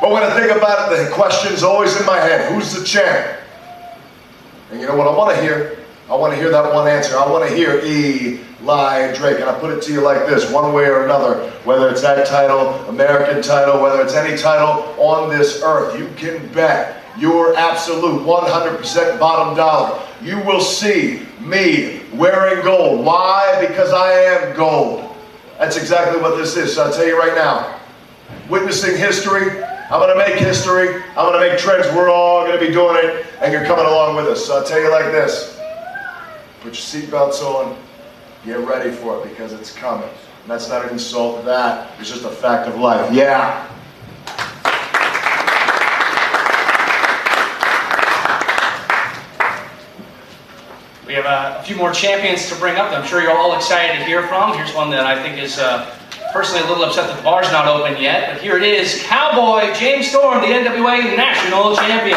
But 0.00 0.10
when 0.10 0.22
I 0.22 0.30
think 0.38 0.56
about 0.56 0.90
it, 0.90 1.04
the 1.04 1.14
question's 1.14 1.62
always 1.62 1.98
in 2.00 2.06
my 2.06 2.16
head. 2.16 2.50
Who's 2.52 2.72
the 2.72 2.84
champ? 2.84 3.38
And 4.70 4.80
you 4.80 4.86
know 4.86 4.96
what 4.96 5.06
I 5.06 5.14
want 5.14 5.36
to 5.36 5.42
hear? 5.42 5.76
I 6.08 6.14
want 6.14 6.32
to 6.32 6.38
hear 6.38 6.50
that 6.50 6.72
one 6.72 6.88
answer. 6.88 7.16
I 7.18 7.30
want 7.30 7.46
to 7.48 7.54
hear 7.54 7.80
Eli 7.84 9.14
Drake. 9.14 9.40
And 9.40 9.44
I 9.44 9.58
put 9.60 9.76
it 9.76 9.82
to 9.82 9.92
you 9.92 10.00
like 10.00 10.26
this, 10.26 10.50
one 10.50 10.72
way 10.72 10.86
or 10.86 11.04
another. 11.04 11.50
Whether 11.64 11.90
it's 11.90 12.00
that 12.00 12.26
title, 12.26 12.68
American 12.88 13.42
title, 13.42 13.82
whether 13.82 14.02
it's 14.02 14.14
any 14.14 14.38
title 14.38 14.94
on 14.98 15.28
this 15.28 15.62
earth, 15.62 15.98
you 15.98 16.08
can 16.16 16.50
bet 16.52 16.99
your 17.18 17.56
absolute 17.56 18.22
100% 18.22 19.18
bottom 19.18 19.56
dollar. 19.56 20.02
You 20.22 20.38
will 20.44 20.60
see 20.60 21.26
me 21.40 22.02
wearing 22.14 22.62
gold. 22.64 23.04
Why? 23.04 23.64
Because 23.66 23.92
I 23.92 24.12
am 24.12 24.56
gold. 24.56 25.16
That's 25.58 25.76
exactly 25.76 26.20
what 26.20 26.36
this 26.36 26.56
is. 26.56 26.74
So 26.74 26.84
I'll 26.84 26.92
tell 26.92 27.06
you 27.06 27.18
right 27.18 27.34
now, 27.34 27.78
witnessing 28.48 28.96
history, 28.96 29.62
I'm 29.62 29.98
going 29.98 30.16
to 30.16 30.24
make 30.24 30.38
history. 30.38 31.02
I'm 31.16 31.32
going 31.32 31.40
to 31.42 31.50
make 31.50 31.58
trends. 31.58 31.86
We're 31.94 32.10
all 32.10 32.46
going 32.46 32.58
to 32.58 32.64
be 32.64 32.72
doing 32.72 32.96
it, 32.96 33.26
and 33.40 33.52
you're 33.52 33.64
coming 33.64 33.84
along 33.84 34.16
with 34.16 34.26
us. 34.26 34.46
So 34.46 34.58
I'll 34.58 34.64
tell 34.64 34.80
you 34.80 34.90
like 34.90 35.06
this. 35.06 35.58
Put 36.60 36.74
your 36.74 37.02
seatbelts 37.02 37.42
on. 37.42 37.76
Get 38.44 38.60
ready 38.60 38.90
for 38.90 39.18
it 39.18 39.28
because 39.28 39.52
it's 39.52 39.72
coming. 39.74 40.08
And 40.42 40.50
that's 40.50 40.68
not 40.68 40.84
an 40.84 40.90
insult 40.90 41.40
to 41.40 41.46
that. 41.46 41.90
It's 41.98 42.08
just 42.08 42.24
a 42.24 42.30
fact 42.30 42.68
of 42.68 42.78
life. 42.78 43.12
Yeah. 43.12 43.68
We 51.10 51.16
have 51.16 51.26
uh, 51.26 51.56
a 51.58 51.62
few 51.64 51.74
more 51.74 51.90
champions 51.90 52.48
to 52.50 52.54
bring 52.54 52.76
up 52.76 52.92
that 52.92 53.02
I'm 53.02 53.04
sure 53.04 53.20
you're 53.20 53.36
all 53.36 53.56
excited 53.56 53.98
to 53.98 54.04
hear 54.04 54.28
from. 54.28 54.54
Here's 54.54 54.72
one 54.72 54.90
that 54.90 55.06
I 55.06 55.20
think 55.20 55.42
is 55.42 55.58
uh, 55.58 55.92
personally 56.32 56.62
a 56.64 56.68
little 56.68 56.84
upset 56.84 57.08
that 57.08 57.16
the 57.16 57.22
bar's 57.24 57.50
not 57.50 57.66
open 57.66 58.00
yet, 58.00 58.32
but 58.32 58.40
here 58.40 58.56
it 58.56 58.62
is 58.62 59.02
Cowboy 59.08 59.74
James 59.74 60.06
Storm, 60.06 60.40
the 60.40 60.46
NWA 60.46 61.16
National 61.16 61.74
Champion. 61.74 62.14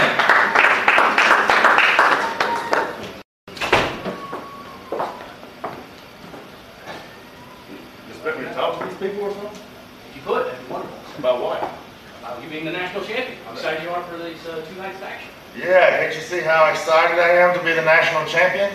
expect 8.09 8.37
me 8.37 8.45
to 8.45 8.53
talk 8.53 8.77
to 8.77 8.85
these 8.85 9.11
people 9.11 9.23
or 9.23 9.33
something? 9.33 9.59
You 10.13 10.21
could, 10.23 10.45
that'd 10.45 10.67
be 10.67 10.71
wonderful. 10.71 10.99
About 11.17 11.41
what? 11.41 11.73
About 12.19 12.43
you 12.43 12.47
being 12.47 12.65
the 12.65 12.71
national 12.71 13.03
champion. 13.05 13.39
How 13.45 13.53
excited 13.53 13.81
you 13.81 13.89
are 13.89 14.03
for 14.03 14.17
these 14.19 14.45
uh, 14.45 14.63
two 14.69 14.75
nights 14.75 14.97
of 14.97 15.03
action. 15.05 15.29
Yeah, 15.55 15.99
can't 15.99 16.15
you 16.15 16.21
see 16.21 16.41
how 16.41 16.65
excited 16.71 17.19
I 17.19 17.29
am 17.29 17.55
to 17.55 17.63
be 17.63 17.73
the 17.73 17.83
national 17.83 18.25
champion? 18.25 18.71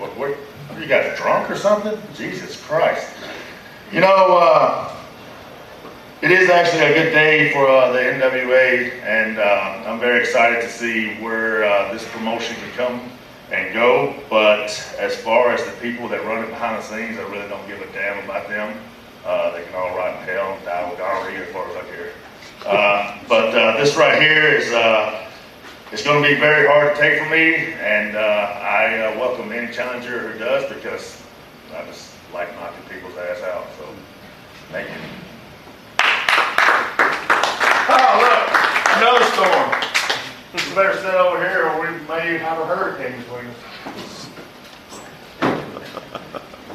What, 0.00 0.16
what, 0.16 0.80
you 0.80 0.86
guys 0.86 1.14
drunk 1.18 1.50
or 1.50 1.56
something? 1.56 2.00
Jesus 2.14 2.58
Christ. 2.64 3.06
You 3.92 4.00
know, 4.00 4.38
uh, 4.38 4.96
it 6.22 6.30
is 6.30 6.48
actually 6.48 6.84
a 6.84 6.94
good 6.94 7.10
day 7.10 7.52
for 7.52 7.68
uh, 7.68 7.92
the 7.92 7.98
NWA, 7.98 8.98
and 9.02 9.38
uh, 9.38 9.84
I'm 9.86 10.00
very 10.00 10.20
excited 10.20 10.62
to 10.62 10.70
see 10.70 11.16
where 11.16 11.64
uh, 11.64 11.92
this 11.92 12.08
promotion 12.12 12.56
can 12.56 12.70
come 12.72 13.10
and 13.52 13.74
go. 13.74 14.18
But 14.30 14.70
as 14.98 15.16
far 15.16 15.50
as 15.50 15.62
the 15.66 15.72
people 15.82 16.08
that 16.08 16.24
run 16.24 16.44
it 16.44 16.48
behind 16.48 16.78
the 16.78 16.86
scenes, 16.86 17.18
I 17.18 17.22
really 17.24 17.48
don't 17.50 17.68
give 17.68 17.82
a 17.82 17.92
damn 17.92 18.24
about 18.24 18.48
them. 18.48 18.74
Uh, 19.26 19.50
they 19.50 19.64
can 19.64 19.74
all 19.74 19.94
rot 19.98 20.16
in 20.16 20.28
hell 20.28 20.54
and 20.54 20.64
die 20.64 20.88
with 20.88 20.98
gonorrhea 20.98 21.44
as 21.44 21.52
far 21.52 21.68
as 21.68 21.76
I 21.76 21.80
care. 21.90 22.12
Uh, 22.64 23.18
but 23.28 23.50
this 23.76 23.96
right 23.96 24.18
here 24.18 24.48
is 24.48 24.70
it's 25.92 26.04
going 26.04 26.22
to 26.22 26.28
be 26.28 26.36
very 26.36 26.68
hard 26.68 26.94
to 26.94 27.00
take 27.00 27.18
from 27.18 27.30
me, 27.30 27.74
and 27.80 28.16
uh, 28.16 28.20
I 28.20 28.98
uh, 28.98 29.18
welcome 29.18 29.50
any 29.50 29.72
challenger 29.72 30.28
who 30.28 30.38
does 30.38 30.72
because 30.72 31.20
I 31.74 31.84
just 31.86 32.14
like 32.32 32.54
knocking 32.54 32.82
people's 32.88 33.16
ass 33.16 33.42
out. 33.42 33.66
So, 33.76 33.86
thank 34.70 34.88
you. 34.88 34.94
Oh, 37.92 38.18
look, 38.22 38.46
another 38.98 39.24
storm. 39.32 39.90
We 40.52 40.74
better 40.76 40.96
sit 40.98 41.14
over 41.14 41.38
here, 41.48 41.68
or 41.68 41.80
we 41.80 41.88
may 42.06 42.38
have 42.38 42.60
a 42.60 42.66
hurricane 42.66 43.20
between 43.22 43.46
us. 43.46 44.28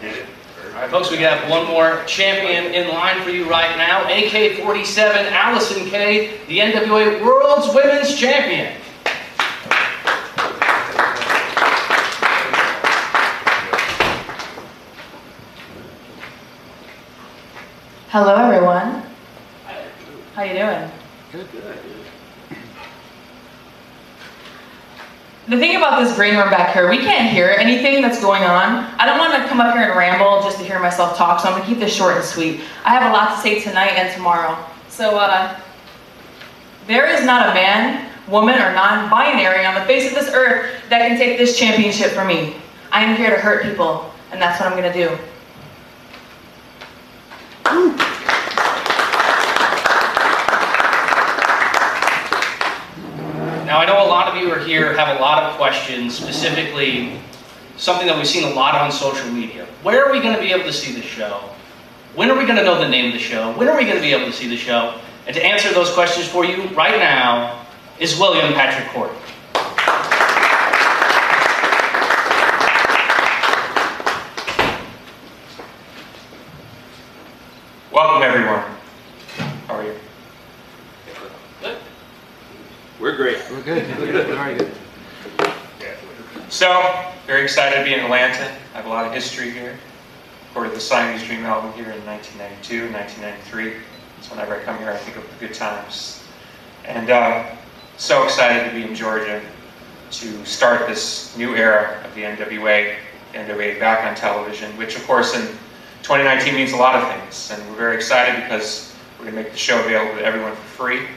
Get 0.01 0.15
it? 0.15 0.25
All 0.73 0.81
right, 0.81 0.91
folks, 0.91 1.09
we 1.09 1.17
got 1.17 1.49
one 1.49 1.65
more 1.67 2.03
champion 2.05 2.73
in 2.73 2.89
line 2.89 3.21
for 3.21 3.29
you 3.29 3.49
right 3.49 3.77
now. 3.77 4.03
AK-47, 4.03 5.29
Allysin 5.29 5.89
Kay, 5.89 6.37
the 6.47 6.59
NWA 6.59 7.23
World's 7.23 7.73
Women's 7.73 8.13
Champion. 8.17 8.81
Hello, 18.15 18.33
everyone. 18.33 19.03
How 20.35 20.43
you 20.43 20.53
doing? 20.53 20.89
Good, 21.33 21.51
good. 21.51 21.77
The 25.49 25.57
thing 25.57 25.75
about 25.75 26.01
this 26.01 26.15
green 26.15 26.37
room 26.37 26.49
back 26.49 26.73
here, 26.73 26.89
we 26.89 26.99
can't 26.99 27.29
hear 27.29 27.49
anything 27.49 28.01
that's 28.01 28.21
going 28.21 28.43
on. 28.43 28.85
I 28.97 29.05
don't 29.05 29.17
want 29.17 29.33
to 29.33 29.49
come 29.49 29.59
up 29.59 29.73
here 29.73 29.89
and 29.89 29.97
ramble 29.97 30.41
just 30.43 30.59
to 30.59 30.63
hear 30.63 30.79
myself 30.79 31.17
talk, 31.17 31.41
so 31.41 31.49
I'm 31.49 31.55
gonna 31.55 31.65
keep 31.65 31.79
this 31.79 31.93
short 31.93 32.15
and 32.15 32.23
sweet. 32.23 32.61
I 32.85 32.91
have 32.91 33.11
a 33.11 33.13
lot 33.13 33.35
to 33.35 33.41
say 33.41 33.59
tonight 33.59 33.97
and 33.97 34.09
tomorrow. 34.13 34.65
So, 34.87 35.17
uh, 35.17 35.59
there 36.87 37.07
is 37.07 37.25
not 37.25 37.49
a 37.49 37.53
man, 37.53 38.09
woman, 38.29 38.55
or 38.55 38.71
non-binary 38.71 39.65
on 39.65 39.75
the 39.75 39.81
face 39.81 40.07
of 40.07 40.15
this 40.15 40.33
earth 40.33 40.73
that 40.87 41.05
can 41.05 41.17
take 41.17 41.37
this 41.37 41.59
championship 41.59 42.11
from 42.11 42.29
me. 42.29 42.55
I 42.93 43.03
am 43.03 43.17
here 43.17 43.29
to 43.29 43.41
hurt 43.41 43.63
people, 43.63 44.09
and 44.31 44.41
that's 44.41 44.57
what 44.57 44.71
I'm 44.71 44.77
gonna 44.77 44.93
do. 44.93 45.17
Now, 53.65 53.79
I 53.79 53.85
know 53.87 54.05
a 54.05 54.07
lot 54.07 54.27
of 54.27 54.41
you 54.41 54.51
are 54.51 54.59
here, 54.59 54.95
have 54.95 55.17
a 55.17 55.19
lot 55.19 55.41
of 55.43 55.55
questions, 55.57 56.15
specifically 56.15 57.19
something 57.77 58.05
that 58.05 58.15
we've 58.15 58.27
seen 58.27 58.43
a 58.43 58.53
lot 58.53 58.75
on 58.75 58.91
social 58.91 59.29
media. 59.31 59.65
Where 59.81 60.05
are 60.05 60.11
we 60.11 60.21
going 60.21 60.35
to 60.35 60.41
be 60.41 60.51
able 60.51 60.65
to 60.65 60.73
see 60.73 60.93
the 60.93 61.01
show? 61.01 61.49
When 62.13 62.29
are 62.29 62.37
we 62.37 62.45
going 62.45 62.57
to 62.57 62.63
know 62.63 62.77
the 62.77 62.87
name 62.87 63.07
of 63.07 63.13
the 63.13 63.19
show? 63.19 63.51
When 63.57 63.67
are 63.67 63.75
we 63.75 63.83
going 63.83 63.95
to 63.95 64.01
be 64.01 64.13
able 64.13 64.27
to 64.27 64.33
see 64.33 64.47
the 64.47 64.57
show? 64.57 64.99
And 65.25 65.35
to 65.35 65.43
answer 65.43 65.73
those 65.73 65.91
questions 65.91 66.27
for 66.27 66.45
you 66.45 66.67
right 66.75 66.99
now 66.99 67.65
is 67.99 68.19
William 68.19 68.53
Patrick 68.53 68.87
Court. 68.89 69.11
Welcome, 77.95 78.23
everyone. 78.23 78.61
How 79.67 79.75
are 79.75 79.85
you? 79.85 79.95
Good. 81.61 81.77
We're 82.99 83.15
great. 83.15 83.37
We're 83.49 83.61
good. 83.61 83.87
We're 83.97 84.11
good. 84.11 84.27
Very 84.35 84.57
good. 84.57 84.73
So, 86.49 87.13
very 87.25 87.43
excited 87.43 87.77
to 87.77 87.85
be 87.85 87.93
in 87.93 88.01
Atlanta. 88.01 88.51
I 88.73 88.75
have 88.75 88.85
a 88.85 88.89
lot 88.89 89.07
of 89.07 89.13
history 89.13 89.49
here. 89.49 89.77
Recorded 90.49 90.75
the 90.75 90.81
Siamese 90.81 91.25
Dream 91.25 91.45
album 91.45 91.71
here 91.71 91.89
in 91.89 92.05
1992, 92.05 92.91
1993. 92.91 93.81
So 94.19 94.31
whenever 94.31 94.59
I 94.59 94.63
come 94.65 94.77
here, 94.77 94.91
I 94.91 94.97
think 94.97 95.15
of 95.15 95.23
the 95.23 95.47
good 95.47 95.55
times. 95.55 96.21
And 96.83 97.09
uh, 97.09 97.49
so 97.95 98.25
excited 98.25 98.69
to 98.69 98.75
be 98.75 98.83
in 98.83 98.93
Georgia 98.93 99.41
to 100.11 100.45
start 100.45 100.85
this 100.89 101.37
new 101.37 101.55
era 101.55 102.03
of 102.03 102.13
the 102.13 102.23
NWA, 102.23 102.97
NWA 103.33 103.79
back 103.79 104.05
on 104.05 104.15
television, 104.15 104.75
which 104.75 104.97
of 104.97 105.07
course 105.07 105.33
in 105.33 105.47
2019 106.05 106.53
means 106.53 106.71
a 106.71 106.75
lot 106.75 106.93
of 106.93 107.09
things. 107.09 107.49
And 107.51 107.67
we're 107.67 107.77
very 107.77 107.95
excited 107.95 108.43
because 108.43 108.93
we're 109.17 109.25
going 109.25 109.37
to 109.37 109.41
make 109.41 109.51
the 109.51 109.57
show 109.57 109.83
available 109.83 110.19
to 110.19 110.23
everyone 110.23 110.51
for 110.51 110.61
free 110.61 111.07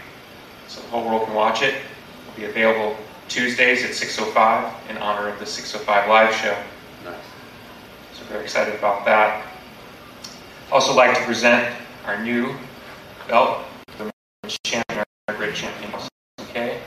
so 0.66 0.80
the 0.80 0.86
whole 0.88 1.04
world 1.04 1.26
can 1.26 1.34
watch 1.34 1.60
it. 1.60 1.74
It'll 2.22 2.36
be 2.38 2.44
available 2.46 2.96
Tuesdays 3.28 3.84
at 3.84 3.90
6.05 3.90 4.72
in 4.88 4.96
honor 4.96 5.28
of 5.28 5.38
the 5.38 5.44
6.05 5.44 6.08
live 6.08 6.34
show. 6.34 6.56
Nice. 7.04 7.16
So 8.14 8.24
very 8.30 8.44
excited 8.44 8.74
about 8.76 9.04
that. 9.04 9.46
Also 10.72 10.94
like 10.94 11.14
to 11.18 11.24
present 11.26 11.76
our 12.06 12.24
new 12.24 12.56
belt, 13.28 13.66
the 13.98 14.10
champion, 14.64 15.04
our 15.28 15.34
great 15.34 15.54
champion, 15.54 15.92
okay? 16.40 16.80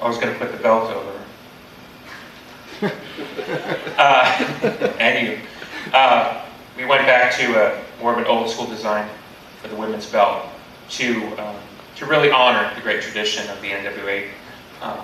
I 0.00 0.07
was 0.18 0.24
going 0.24 0.38
to 0.38 0.44
put 0.44 0.56
the 0.56 0.62
belt 0.62 0.90
over. 0.90 1.14
uh, 3.98 4.96
anyway, 4.98 5.40
uh, 5.92 6.44
we 6.76 6.84
went 6.84 7.06
back 7.06 7.32
to 7.36 7.44
a, 7.54 7.84
more 8.00 8.12
of 8.12 8.18
an 8.18 8.24
old 8.26 8.50
school 8.50 8.66
design 8.66 9.08
for 9.62 9.68
the 9.68 9.76
women's 9.76 10.06
belt 10.06 10.46
to 10.90 11.26
um, 11.38 11.56
to 11.96 12.06
really 12.06 12.30
honor 12.30 12.72
the 12.76 12.80
great 12.80 13.02
tradition 13.02 13.48
of 13.50 13.60
the 13.60 13.70
NWA. 13.70 14.28
Um, 14.80 15.00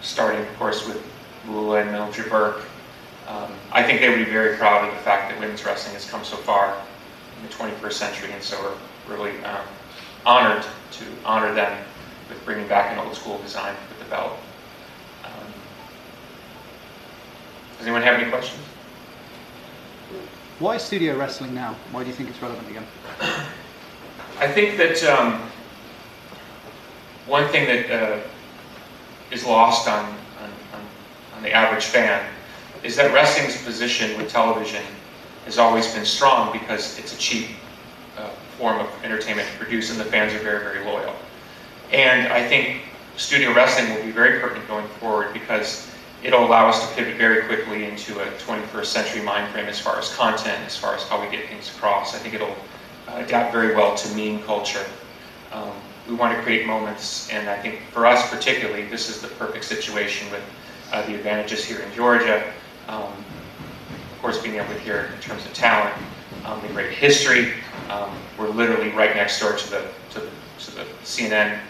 starting, 0.00 0.40
of 0.40 0.56
course, 0.56 0.86
with 0.86 1.04
Lula 1.48 1.80
and 1.80 1.90
Mildred 1.90 2.30
Burke. 2.30 2.62
Um, 3.26 3.52
I 3.72 3.82
think 3.82 4.00
they 4.00 4.08
would 4.08 4.24
be 4.24 4.30
very 4.30 4.56
proud 4.56 4.88
of 4.88 4.94
the 4.94 5.00
fact 5.02 5.30
that 5.30 5.40
women's 5.40 5.64
wrestling 5.64 5.94
has 5.94 6.08
come 6.08 6.24
so 6.24 6.36
far 6.36 6.80
in 7.36 7.46
the 7.46 7.52
21st 7.52 7.92
century, 7.92 8.30
and 8.32 8.42
so 8.42 8.76
we're 9.08 9.16
really 9.16 9.44
um, 9.44 9.66
honored 10.24 10.62
to 10.92 11.04
honor 11.24 11.52
them 11.52 11.84
with 12.28 12.44
bringing 12.44 12.68
back 12.68 12.92
an 12.92 12.98
old 12.98 13.14
school 13.14 13.38
design 13.38 13.74
with 13.88 13.98
the 13.98 14.04
belt. 14.10 14.32
Um, 15.24 15.52
does 17.78 17.86
anyone 17.86 18.02
have 18.02 18.20
any 18.20 18.30
questions? 18.30 18.62
Why 20.58 20.76
studio 20.76 21.16
wrestling 21.16 21.54
now? 21.54 21.76
Why 21.92 22.02
do 22.02 22.08
you 22.08 22.14
think 22.14 22.30
it's 22.30 22.42
relevant 22.42 22.68
again? 22.68 22.84
I 24.40 24.48
think 24.48 24.76
that 24.76 25.02
um, 25.04 25.40
one 27.26 27.46
thing 27.48 27.66
that 27.66 27.90
uh, 27.90 28.20
is 29.30 29.44
lost 29.44 29.88
on, 29.88 30.04
on, 30.04 30.50
on, 31.36 31.42
the 31.42 31.52
average 31.52 31.84
fan 31.84 32.28
is 32.82 32.96
that 32.96 33.12
wrestling's 33.14 33.62
position 33.62 34.16
with 34.18 34.30
television 34.30 34.82
has 35.44 35.58
always 35.58 35.92
been 35.94 36.04
strong 36.04 36.52
because 36.52 36.98
it's 36.98 37.14
a 37.14 37.18
cheap 37.18 37.50
uh, 38.16 38.28
form 38.58 38.80
of 38.80 38.88
entertainment 39.04 39.48
to 39.48 39.56
produce 39.58 39.90
and 39.90 40.00
the 40.00 40.04
fans 40.04 40.32
are 40.32 40.38
very, 40.38 40.60
very 40.60 40.84
loyal. 40.84 41.14
And 41.92 42.30
I 42.32 42.46
think 42.46 42.82
studio 43.16 43.54
wrestling 43.54 43.94
will 43.94 44.04
be 44.04 44.10
very 44.10 44.40
pertinent 44.40 44.68
going 44.68 44.86
forward 45.00 45.32
because 45.32 45.90
it'll 46.22 46.44
allow 46.44 46.68
us 46.68 46.86
to 46.86 46.94
pivot 46.94 47.16
very 47.16 47.44
quickly 47.46 47.84
into 47.84 48.20
a 48.20 48.26
21st 48.38 48.86
century 48.86 49.22
mind 49.22 49.52
frame 49.52 49.66
as 49.66 49.80
far 49.80 49.98
as 49.98 50.14
content, 50.14 50.58
as 50.66 50.76
far 50.76 50.94
as 50.94 51.02
how 51.08 51.20
we 51.22 51.30
get 51.34 51.48
things 51.48 51.68
across. 51.70 52.14
I 52.14 52.18
think 52.18 52.34
it'll 52.34 52.56
uh, 53.08 53.22
adapt 53.24 53.52
very 53.52 53.74
well 53.74 53.96
to 53.96 54.16
meme 54.16 54.42
culture. 54.42 54.84
Um, 55.52 55.72
we 56.08 56.14
want 56.14 56.36
to 56.36 56.42
create 56.42 56.66
moments, 56.66 57.30
and 57.30 57.48
I 57.48 57.58
think 57.60 57.80
for 57.92 58.06
us 58.06 58.28
particularly, 58.30 58.86
this 58.86 59.08
is 59.08 59.20
the 59.20 59.28
perfect 59.28 59.64
situation 59.64 60.30
with 60.30 60.42
uh, 60.92 61.06
the 61.06 61.14
advantages 61.14 61.64
here 61.64 61.80
in 61.80 61.92
Georgia. 61.94 62.52
Um, 62.88 63.12
of 64.12 64.22
course, 64.22 64.42
being 64.42 64.56
able 64.56 64.72
to 64.72 64.80
hear 64.80 65.10
in 65.14 65.20
terms 65.20 65.44
of 65.44 65.52
talent, 65.54 65.94
um, 66.44 66.60
the 66.62 66.68
great 66.68 66.92
history. 66.92 67.52
Um, 67.88 68.10
we're 68.38 68.48
literally 68.48 68.90
right 68.90 69.14
next 69.14 69.40
door 69.40 69.56
to 69.56 69.70
the 69.70 69.88
to 70.10 70.20
the, 70.20 70.30
to 70.60 70.70
the 70.72 70.84
CNN 71.04 71.60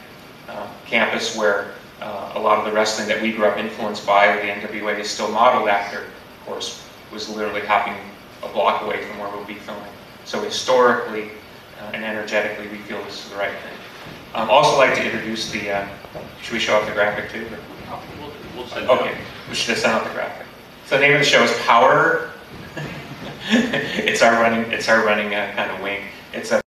campus 0.88 1.36
where 1.36 1.72
uh, 2.00 2.32
a 2.34 2.40
lot 2.40 2.58
of 2.58 2.64
the 2.64 2.72
wrestling 2.72 3.08
that 3.08 3.20
we 3.20 3.32
grew 3.32 3.46
up 3.46 3.58
influenced 3.58 4.06
by, 4.06 4.26
or 4.28 4.36
the 4.40 4.48
NWA 4.48 4.98
is 4.98 5.10
still 5.10 5.30
modeled 5.30 5.68
after, 5.68 5.98
of 5.98 6.46
course, 6.46 6.86
was 7.12 7.28
literally 7.28 7.60
happening 7.60 8.00
a 8.42 8.48
block 8.48 8.82
away 8.82 9.04
from 9.04 9.18
where 9.18 9.28
we'll 9.30 9.44
be 9.44 9.54
filming. 9.54 9.92
So 10.24 10.40
historically 10.42 11.30
uh, 11.80 11.90
and 11.92 12.04
energetically, 12.04 12.68
we 12.68 12.78
feel 12.78 13.02
this 13.04 13.24
is 13.24 13.30
the 13.30 13.36
right 13.36 13.50
thing. 13.50 13.74
I'd 14.34 14.42
um, 14.42 14.50
also 14.50 14.76
like 14.76 14.94
to 14.94 15.04
introduce 15.04 15.50
the, 15.50 15.70
uh, 15.70 15.88
should 16.42 16.52
we 16.52 16.58
show 16.58 16.76
off 16.76 16.86
the 16.86 16.92
graphic 16.92 17.30
too? 17.30 17.46
We'll 18.56 18.66
send 18.66 18.88
Okay, 18.88 19.16
we 19.48 19.54
should 19.54 19.70
have 19.70 19.78
sent 19.78 19.94
out 19.94 20.04
the 20.04 20.10
graphic. 20.10 20.46
So 20.86 20.96
the 20.96 21.02
name 21.02 21.14
of 21.14 21.20
the 21.20 21.24
show 21.24 21.42
is 21.42 21.56
Power. 21.60 22.30
it's 23.50 24.22
our 24.22 24.32
running, 24.32 24.70
it's 24.70 24.88
our 24.88 25.04
running 25.04 25.34
uh, 25.34 25.52
kind 25.56 25.70
of 25.70 25.80
wing. 25.80 26.02
It's 26.32 26.52
a 26.52 26.60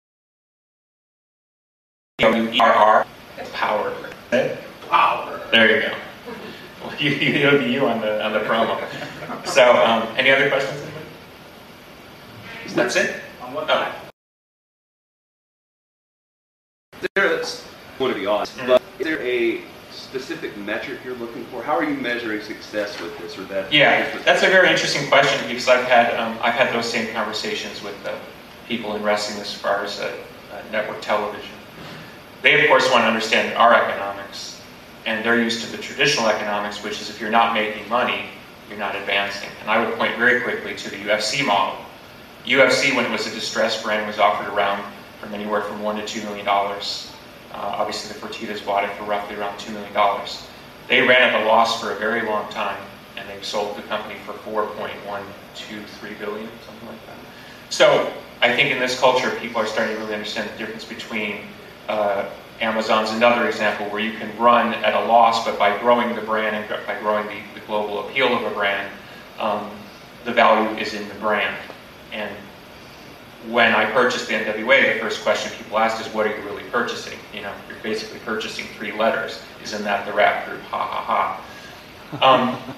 P-O-U-E-R-R, 2.18 3.06
Power. 3.62 3.94
Power. 4.90 5.40
There 5.52 5.76
you 5.76 5.88
go. 5.88 5.96
Well, 6.84 6.96
you, 7.00 7.12
you, 7.12 7.48
it'll 7.48 7.60
be 7.60 7.66
you 7.66 7.86
on 7.86 8.02
the, 8.02 8.26
on 8.26 8.34
the 8.34 8.40
promo. 8.40 8.76
So, 9.46 9.76
um, 9.86 10.08
any 10.18 10.32
other 10.32 10.50
questions? 10.50 10.82
anybody? 10.82 11.06
That's 12.74 12.96
it? 12.96 13.22
On 13.44 13.54
what 13.54 13.70
Oh. 13.70 13.94
There's 17.14 17.64
going 18.00 18.14
to 18.16 18.20
be 18.20 18.26
honest, 18.26 18.58
but 18.66 18.82
is 18.98 19.06
there 19.06 19.22
a 19.22 19.62
specific 19.92 20.58
metric 20.58 20.98
you're 21.06 21.14
looking 21.18 21.46
for? 21.46 21.62
How 21.62 21.78
are 21.78 21.84
you 21.84 21.96
measuring 21.96 22.42
success 22.42 23.00
with 23.00 23.16
this 23.20 23.38
or 23.38 23.44
that? 23.44 23.72
Yeah, 23.72 24.18
that's 24.26 24.42
a 24.42 24.48
very 24.48 24.72
interesting 24.72 25.08
question 25.08 25.48
because 25.48 25.68
I've 25.68 25.86
had 25.86 26.16
um, 26.16 26.36
I've 26.42 26.56
had 26.56 26.74
those 26.74 26.92
same 26.92 27.14
conversations 27.14 27.84
with 27.84 27.96
uh, 28.08 28.16
people 28.68 28.96
in 28.96 29.04
wrestling 29.04 29.40
as 29.40 29.54
far 29.54 29.84
as 29.84 30.00
uh, 30.00 30.12
uh, 30.52 30.62
network 30.72 31.00
television. 31.02 31.61
They 32.42 32.62
of 32.62 32.68
course 32.68 32.90
want 32.90 33.04
to 33.04 33.08
understand 33.08 33.56
our 33.56 33.74
economics, 33.74 34.62
and 35.06 35.24
they're 35.24 35.42
used 35.42 35.64
to 35.64 35.72
the 35.72 35.82
traditional 35.82 36.28
economics, 36.28 36.84
which 36.84 37.00
is 37.00 37.10
if 37.10 37.22
you're 37.22 37.30
not 37.30 37.54
making 37.54 37.88
money, 37.88 38.26
you're 38.68 38.80
not 38.80 38.96
advancing. 38.96 39.50
And 39.62 39.70
I 39.70 39.84
would 39.84 39.96
point 39.98 40.18
very 40.18 40.42
quickly 40.42 40.76
to 40.76 40.90
the 40.90 40.98
UFC 40.98 41.46
model. 41.46 41.78
UFC, 42.46 42.96
when 42.96 43.06
it 43.06 43.12
was 43.12 43.28
a 43.28 43.32
distressed 43.32 43.84
brand, 43.84 44.08
was 44.08 44.18
offered 44.18 44.52
around 44.52 44.84
from 45.20 45.34
anywhere 45.34 45.62
from 45.62 45.84
one 45.84 45.98
to 45.98 46.06
two 46.06 46.24
million 46.24 46.46
dollars. 46.46 47.12
Uh, 47.54 47.58
obviously, 47.58 48.12
the 48.12 48.26
Fertitas 48.26 48.66
bought 48.66 48.84
it 48.86 48.92
for 48.94 49.04
roughly 49.04 49.36
around 49.36 49.60
two 49.60 49.72
million 49.74 49.94
dollars. 49.94 50.48
They 50.88 51.02
ran 51.02 51.22
at 51.22 51.44
a 51.44 51.46
loss 51.46 51.80
for 51.80 51.92
a 51.92 51.96
very 52.00 52.26
long 52.26 52.50
time, 52.52 52.82
and 53.18 53.30
they 53.30 53.40
sold 53.44 53.78
the 53.78 53.84
company 53.84 54.16
for 54.26 54.34
4.123 54.34 56.20
billion, 56.20 56.50
something 56.66 56.88
like 56.88 57.06
that. 57.06 57.18
So 57.70 58.12
I 58.42 58.54
think 58.56 58.72
in 58.72 58.80
this 58.80 59.00
culture, 59.00 59.30
people 59.40 59.62
are 59.62 59.68
starting 59.68 59.96
to 59.96 60.02
really 60.02 60.16
understand 60.16 60.50
the 60.50 60.58
difference 60.58 60.84
between 60.84 61.42
uh, 61.88 62.30
Amazon's 62.62 63.12
another 63.12 63.48
example 63.48 63.88
where 63.88 64.02
you 64.02 64.18
can 64.18 64.36
run 64.38 64.74
at 64.76 64.94
a 64.94 65.06
loss, 65.08 65.46
but 65.46 65.58
by 65.58 65.78
growing 65.80 66.16
the 66.16 66.22
brand 66.22 66.56
and 66.56 66.86
by 66.86 67.00
growing 67.00 67.26
the, 67.28 67.60
the 67.60 67.66
global 67.66 68.08
appeal 68.08 68.28
of 68.28 68.50
a 68.50 68.56
brand, 68.56 68.92
um, 69.40 69.70
the 70.26 70.32
value 70.32 70.78
is 70.78 70.94
in 70.94 71.08
the 71.10 71.16
brand. 71.16 71.56
And 72.12 72.30
when 73.50 73.74
I 73.74 73.90
purchased 73.92 74.28
the 74.28 74.36
NWA, 74.36 74.94
the 74.94 75.00
first 75.00 75.24
question 75.24 75.52
people 75.58 75.80
asked 75.80 76.06
is, 76.06 76.14
what 76.14 76.28
are 76.28 76.38
you 76.38 76.44
really 76.44 76.64
purchasing? 76.70 77.18
You 77.34 77.42
know, 77.42 77.54
you're 77.68 77.80
basically 77.82 78.20
purchasing 78.20 78.68
three 78.78 78.92
letters. 78.92 79.42
Isn't 79.64 79.84
that 79.84 80.06
the 80.06 80.14
rap 80.14 80.48
group? 80.48 80.62
Ha 80.64 80.78
ha 80.78 81.02
ha. 81.02 81.46
Um, 82.22 82.76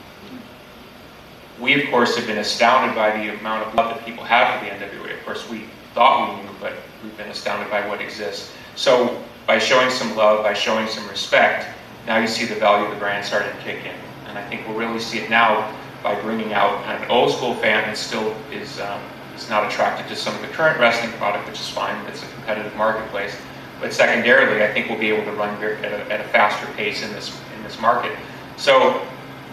we, 1.59 1.83
of 1.83 1.89
course, 1.89 2.15
have 2.15 2.27
been 2.27 2.37
astounded 2.37 2.95
by 2.95 3.11
the 3.17 3.37
amount 3.37 3.67
of 3.67 3.75
love 3.75 3.95
that 3.95 4.05
people 4.05 4.23
have 4.23 4.59
for 4.59 4.65
the 4.65 4.71
NWA. 4.71 5.17
Of 5.17 5.25
course, 5.25 5.49
we 5.49 5.65
thought 5.93 6.37
we 6.37 6.43
knew, 6.43 6.49
but 6.61 6.73
we've 7.03 7.15
been 7.17 7.29
astounded 7.29 7.69
by 7.69 7.87
what 7.87 7.99
exists. 7.99 8.51
So 8.75 9.21
by 9.45 9.59
showing 9.59 9.89
some 9.89 10.15
love, 10.15 10.43
by 10.43 10.53
showing 10.53 10.87
some 10.87 11.07
respect, 11.07 11.67
now 12.07 12.17
you 12.17 12.27
see 12.27 12.45
the 12.45 12.55
value 12.55 12.85
of 12.85 12.91
the 12.91 12.99
brand 12.99 13.25
starting 13.25 13.51
to 13.51 13.57
kick 13.63 13.85
in. 13.85 13.95
And 14.27 14.37
I 14.37 14.47
think 14.49 14.67
we'll 14.67 14.77
really 14.77 14.99
see 14.99 15.19
it 15.19 15.29
now 15.29 15.73
by 16.01 16.19
bringing 16.21 16.53
out 16.53 16.83
an 16.85 17.09
old 17.09 17.31
school 17.31 17.55
fan 17.55 17.83
that 17.83 17.97
still 17.97 18.35
is 18.51 18.79
um, 18.79 19.01
is 19.35 19.49
not 19.49 19.65
attracted 19.65 20.07
to 20.07 20.15
some 20.15 20.35
of 20.35 20.41
the 20.41 20.47
current 20.47 20.79
wrestling 20.79 21.11
product, 21.13 21.47
which 21.47 21.59
is 21.59 21.69
fine. 21.69 21.95
It's 22.07 22.23
a 22.23 22.27
competitive 22.27 22.75
marketplace. 22.75 23.35
But 23.79 23.93
secondarily, 23.93 24.63
I 24.63 24.71
think 24.71 24.89
we'll 24.89 24.99
be 24.99 25.09
able 25.09 25.25
to 25.25 25.37
run 25.37 25.61
at, 25.63 25.83
a, 25.85 26.11
at 26.11 26.21
a 26.21 26.27
faster 26.29 26.71
pace 26.73 27.03
in 27.03 27.11
this 27.13 27.37
in 27.55 27.63
this 27.63 27.79
market. 27.79 28.15
So 28.57 29.01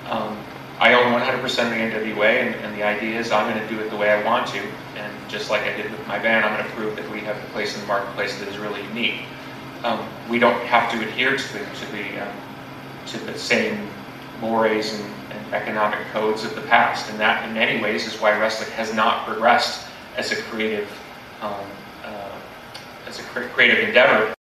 um, 0.06 0.38
I 0.78 0.94
own 0.94 1.12
100% 1.12 1.42
of 1.44 1.52
the 1.52 2.14
NWA, 2.16 2.42
and, 2.42 2.54
and 2.56 2.74
the 2.74 2.82
idea 2.82 3.18
is 3.18 3.30
I'm 3.32 3.52
going 3.52 3.66
to 3.66 3.74
do 3.74 3.80
it 3.80 3.90
the 3.90 3.96
way 3.96 4.10
I 4.10 4.24
want 4.24 4.46
to. 4.48 4.60
And 4.96 5.09
just 5.30 5.50
like 5.50 5.62
I 5.62 5.76
did 5.76 5.90
with 5.90 6.06
my 6.06 6.18
band, 6.18 6.44
I'm 6.44 6.56
going 6.56 6.68
to 6.68 6.76
prove 6.76 6.96
that 6.96 7.08
we 7.10 7.20
have 7.20 7.36
a 7.36 7.46
place 7.48 7.74
in 7.74 7.80
the 7.80 7.86
marketplace 7.86 8.38
that 8.38 8.48
is 8.48 8.58
really 8.58 8.82
unique. 8.88 9.22
Um, 9.84 10.06
we 10.28 10.38
don't 10.38 10.60
have 10.66 10.90
to 10.92 11.00
adhere 11.00 11.36
to 11.36 11.52
the 11.52 11.58
to 11.58 11.92
the 11.92 12.20
um, 12.20 12.36
to 13.06 13.18
the 13.18 13.38
same 13.38 13.88
mores 14.40 14.92
and, 14.94 15.14
and 15.32 15.54
economic 15.54 15.98
codes 16.12 16.44
of 16.44 16.54
the 16.54 16.60
past, 16.62 17.10
and 17.10 17.18
that 17.20 17.46
in 17.48 17.54
many 17.54 17.80
ways 17.82 18.06
is 18.06 18.20
why 18.20 18.38
wrestling 18.38 18.70
has 18.72 18.92
not 18.94 19.26
progressed 19.26 19.86
as 20.16 20.32
a 20.32 20.36
creative 20.42 20.90
um, 21.40 21.64
uh, 22.04 22.38
as 23.06 23.18
a 23.18 23.22
cre- 23.22 23.48
creative 23.54 23.88
endeavor. 23.88 24.34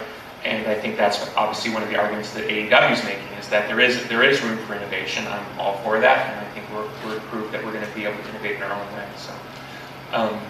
And 0.44 0.66
I 0.68 0.74
think 0.74 0.96
that's 0.96 1.34
obviously 1.36 1.72
one 1.72 1.82
of 1.82 1.88
the 1.88 1.96
arguments 1.96 2.32
that 2.34 2.48
AEW 2.48 2.92
is 2.92 3.04
making 3.04 3.26
is 3.38 3.48
that 3.48 3.66
there 3.68 3.80
is 3.80 4.06
there 4.08 4.22
is 4.22 4.40
room 4.42 4.58
for 4.58 4.74
innovation. 4.74 5.26
I'm 5.26 5.44
all 5.58 5.78
for 5.78 5.98
that, 6.00 6.30
and 6.30 6.46
I 6.46 6.50
think 6.52 6.66
we're, 6.70 6.88
we're 7.04 7.20
proof 7.28 7.50
that 7.52 7.64
we're 7.64 7.72
going 7.72 7.86
to 7.86 7.94
be 7.94 8.04
able 8.04 8.22
to 8.22 8.28
innovate 8.30 8.56
in 8.56 8.62
our 8.62 8.72
own 8.72 8.92
way. 8.94 9.06
So, 9.16 9.32
um, 10.12 10.40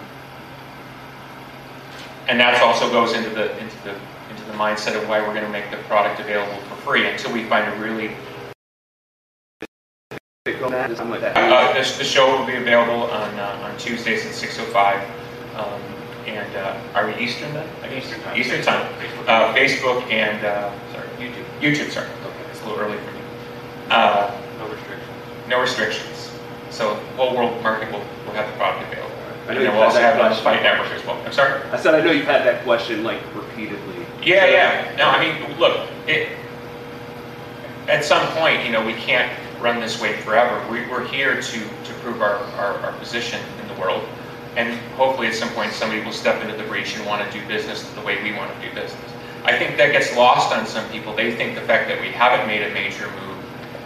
and 2.27 2.39
that 2.39 2.61
also 2.61 2.89
goes 2.91 3.13
into 3.13 3.29
the 3.29 3.51
into 3.57 3.75
the 3.83 3.95
into 4.29 4.43
the 4.45 4.53
mindset 4.53 5.01
of 5.01 5.07
why 5.07 5.19
we're 5.19 5.33
going 5.33 5.45
to 5.45 5.51
make 5.51 5.69
the 5.71 5.77
product 5.89 6.19
available 6.19 6.57
for 6.63 6.75
free 6.77 7.07
until 7.07 7.31
we 7.31 7.43
find 7.45 7.71
a 7.71 7.79
really 7.79 8.15
uh, 10.47 11.73
the, 11.73 11.97
the 11.97 12.03
show 12.03 12.37
will 12.37 12.45
be 12.45 12.55
available 12.55 13.03
on 13.11 13.39
uh, 13.39 13.69
on 13.69 13.77
Tuesdays 13.77 14.25
at 14.25 14.31
6:05. 14.31 15.03
Um, 15.57 15.81
and 16.25 16.55
uh, 16.55 16.77
are 16.93 17.07
we 17.07 17.15
Eastern 17.23 17.53
then? 17.53 17.67
Eastern 17.93 18.19
time. 18.21 18.37
Eastern 18.37 18.61
time. 18.61 18.93
Uh, 19.27 19.53
Facebook 19.53 20.03
and 20.11 20.45
uh, 20.45 20.71
sorry, 20.91 21.07
YouTube. 21.17 21.45
YouTube, 21.59 21.91
sorry. 21.91 22.07
Okay, 22.07 22.49
it's 22.51 22.61
a 22.61 22.65
little 22.67 22.79
early 22.79 22.97
for 22.97 23.11
me. 23.11 23.21
Uh, 23.89 24.39
no 24.59 24.67
restrictions. 24.67 25.09
No 25.47 25.61
restrictions. 25.61 26.31
So 26.69 26.95
whole 27.15 27.35
world 27.35 27.61
market 27.63 27.91
will, 27.91 28.03
will 28.25 28.33
have 28.33 28.49
the 28.51 28.57
product 28.57 28.91
available. 28.91 29.16
I 29.47 29.53
know 29.53 29.59
And 29.59 29.63
you've 29.63 29.73
we'll 29.73 29.81
had 29.83 29.85
also 29.85 29.99
that 29.99 30.19
question. 30.19 30.43
Fight 30.43 30.63
Network 30.63 30.91
as 30.91 31.05
well. 31.05 31.21
I'm 31.25 31.31
sorry. 31.31 31.61
I 31.71 31.77
said 31.77 31.95
I 31.95 32.01
know 32.01 32.11
you've 32.11 32.25
had 32.25 32.45
that 32.45 32.63
question 32.63 33.03
like 33.03 33.21
repeatedly. 33.33 34.05
Yeah, 34.23 34.45
yeah. 34.45 34.95
No, 34.97 35.05
I 35.07 35.19
mean, 35.23 35.57
look, 35.57 35.89
it, 36.07 36.37
at 37.87 38.03
some 38.03 38.27
point, 38.37 38.65
you 38.65 38.71
know, 38.71 38.85
we 38.85 38.93
can't 38.93 39.31
run 39.61 39.79
this 39.79 40.01
way 40.01 40.17
forever. 40.17 40.61
We, 40.69 40.81
we're 40.89 41.07
here 41.07 41.41
to, 41.41 41.59
to 41.59 41.93
prove 42.01 42.21
our, 42.21 42.35
our, 42.59 42.77
our 42.79 42.93
position 42.99 43.39
in 43.61 43.67
the 43.67 43.79
world. 43.81 44.03
And 44.55 44.73
hopefully 44.95 45.27
at 45.27 45.35
some 45.35 45.49
point 45.49 45.71
somebody 45.71 46.03
will 46.03 46.11
step 46.11 46.41
into 46.43 46.57
the 46.57 46.67
breach 46.67 46.97
and 46.97 47.05
want 47.05 47.29
to 47.29 47.39
do 47.39 47.45
business 47.47 47.83
the 47.93 48.01
way 48.01 48.21
we 48.23 48.33
want 48.33 48.53
to 48.53 48.67
do 48.67 48.73
business. 48.73 49.13
I 49.43 49.57
think 49.57 49.77
that 49.77 49.91
gets 49.91 50.15
lost 50.15 50.51
on 50.51 50.65
some 50.65 50.89
people. 50.89 51.15
They 51.15 51.33
think 51.35 51.55
the 51.55 51.61
fact 51.61 51.87
that 51.87 52.01
we 52.01 52.07
haven't 52.07 52.47
made 52.47 52.63
a 52.63 52.73
major 52.73 53.07
move 53.07 53.37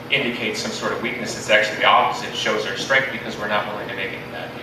indicates 0.10 0.60
some 0.60 0.72
sort 0.72 0.94
of 0.94 1.02
weakness. 1.02 1.38
It's 1.38 1.50
actually 1.50 1.78
the 1.78 1.86
opposite. 1.86 2.30
It 2.30 2.36
shows 2.36 2.66
our 2.66 2.78
strength 2.78 3.12
because 3.12 3.38
we're 3.38 3.48
not 3.48 3.68
willing 3.68 3.88
to 3.90 3.96
make 3.96 4.12
any 4.12 4.32
bad 4.32 4.50
deals. 4.58 4.61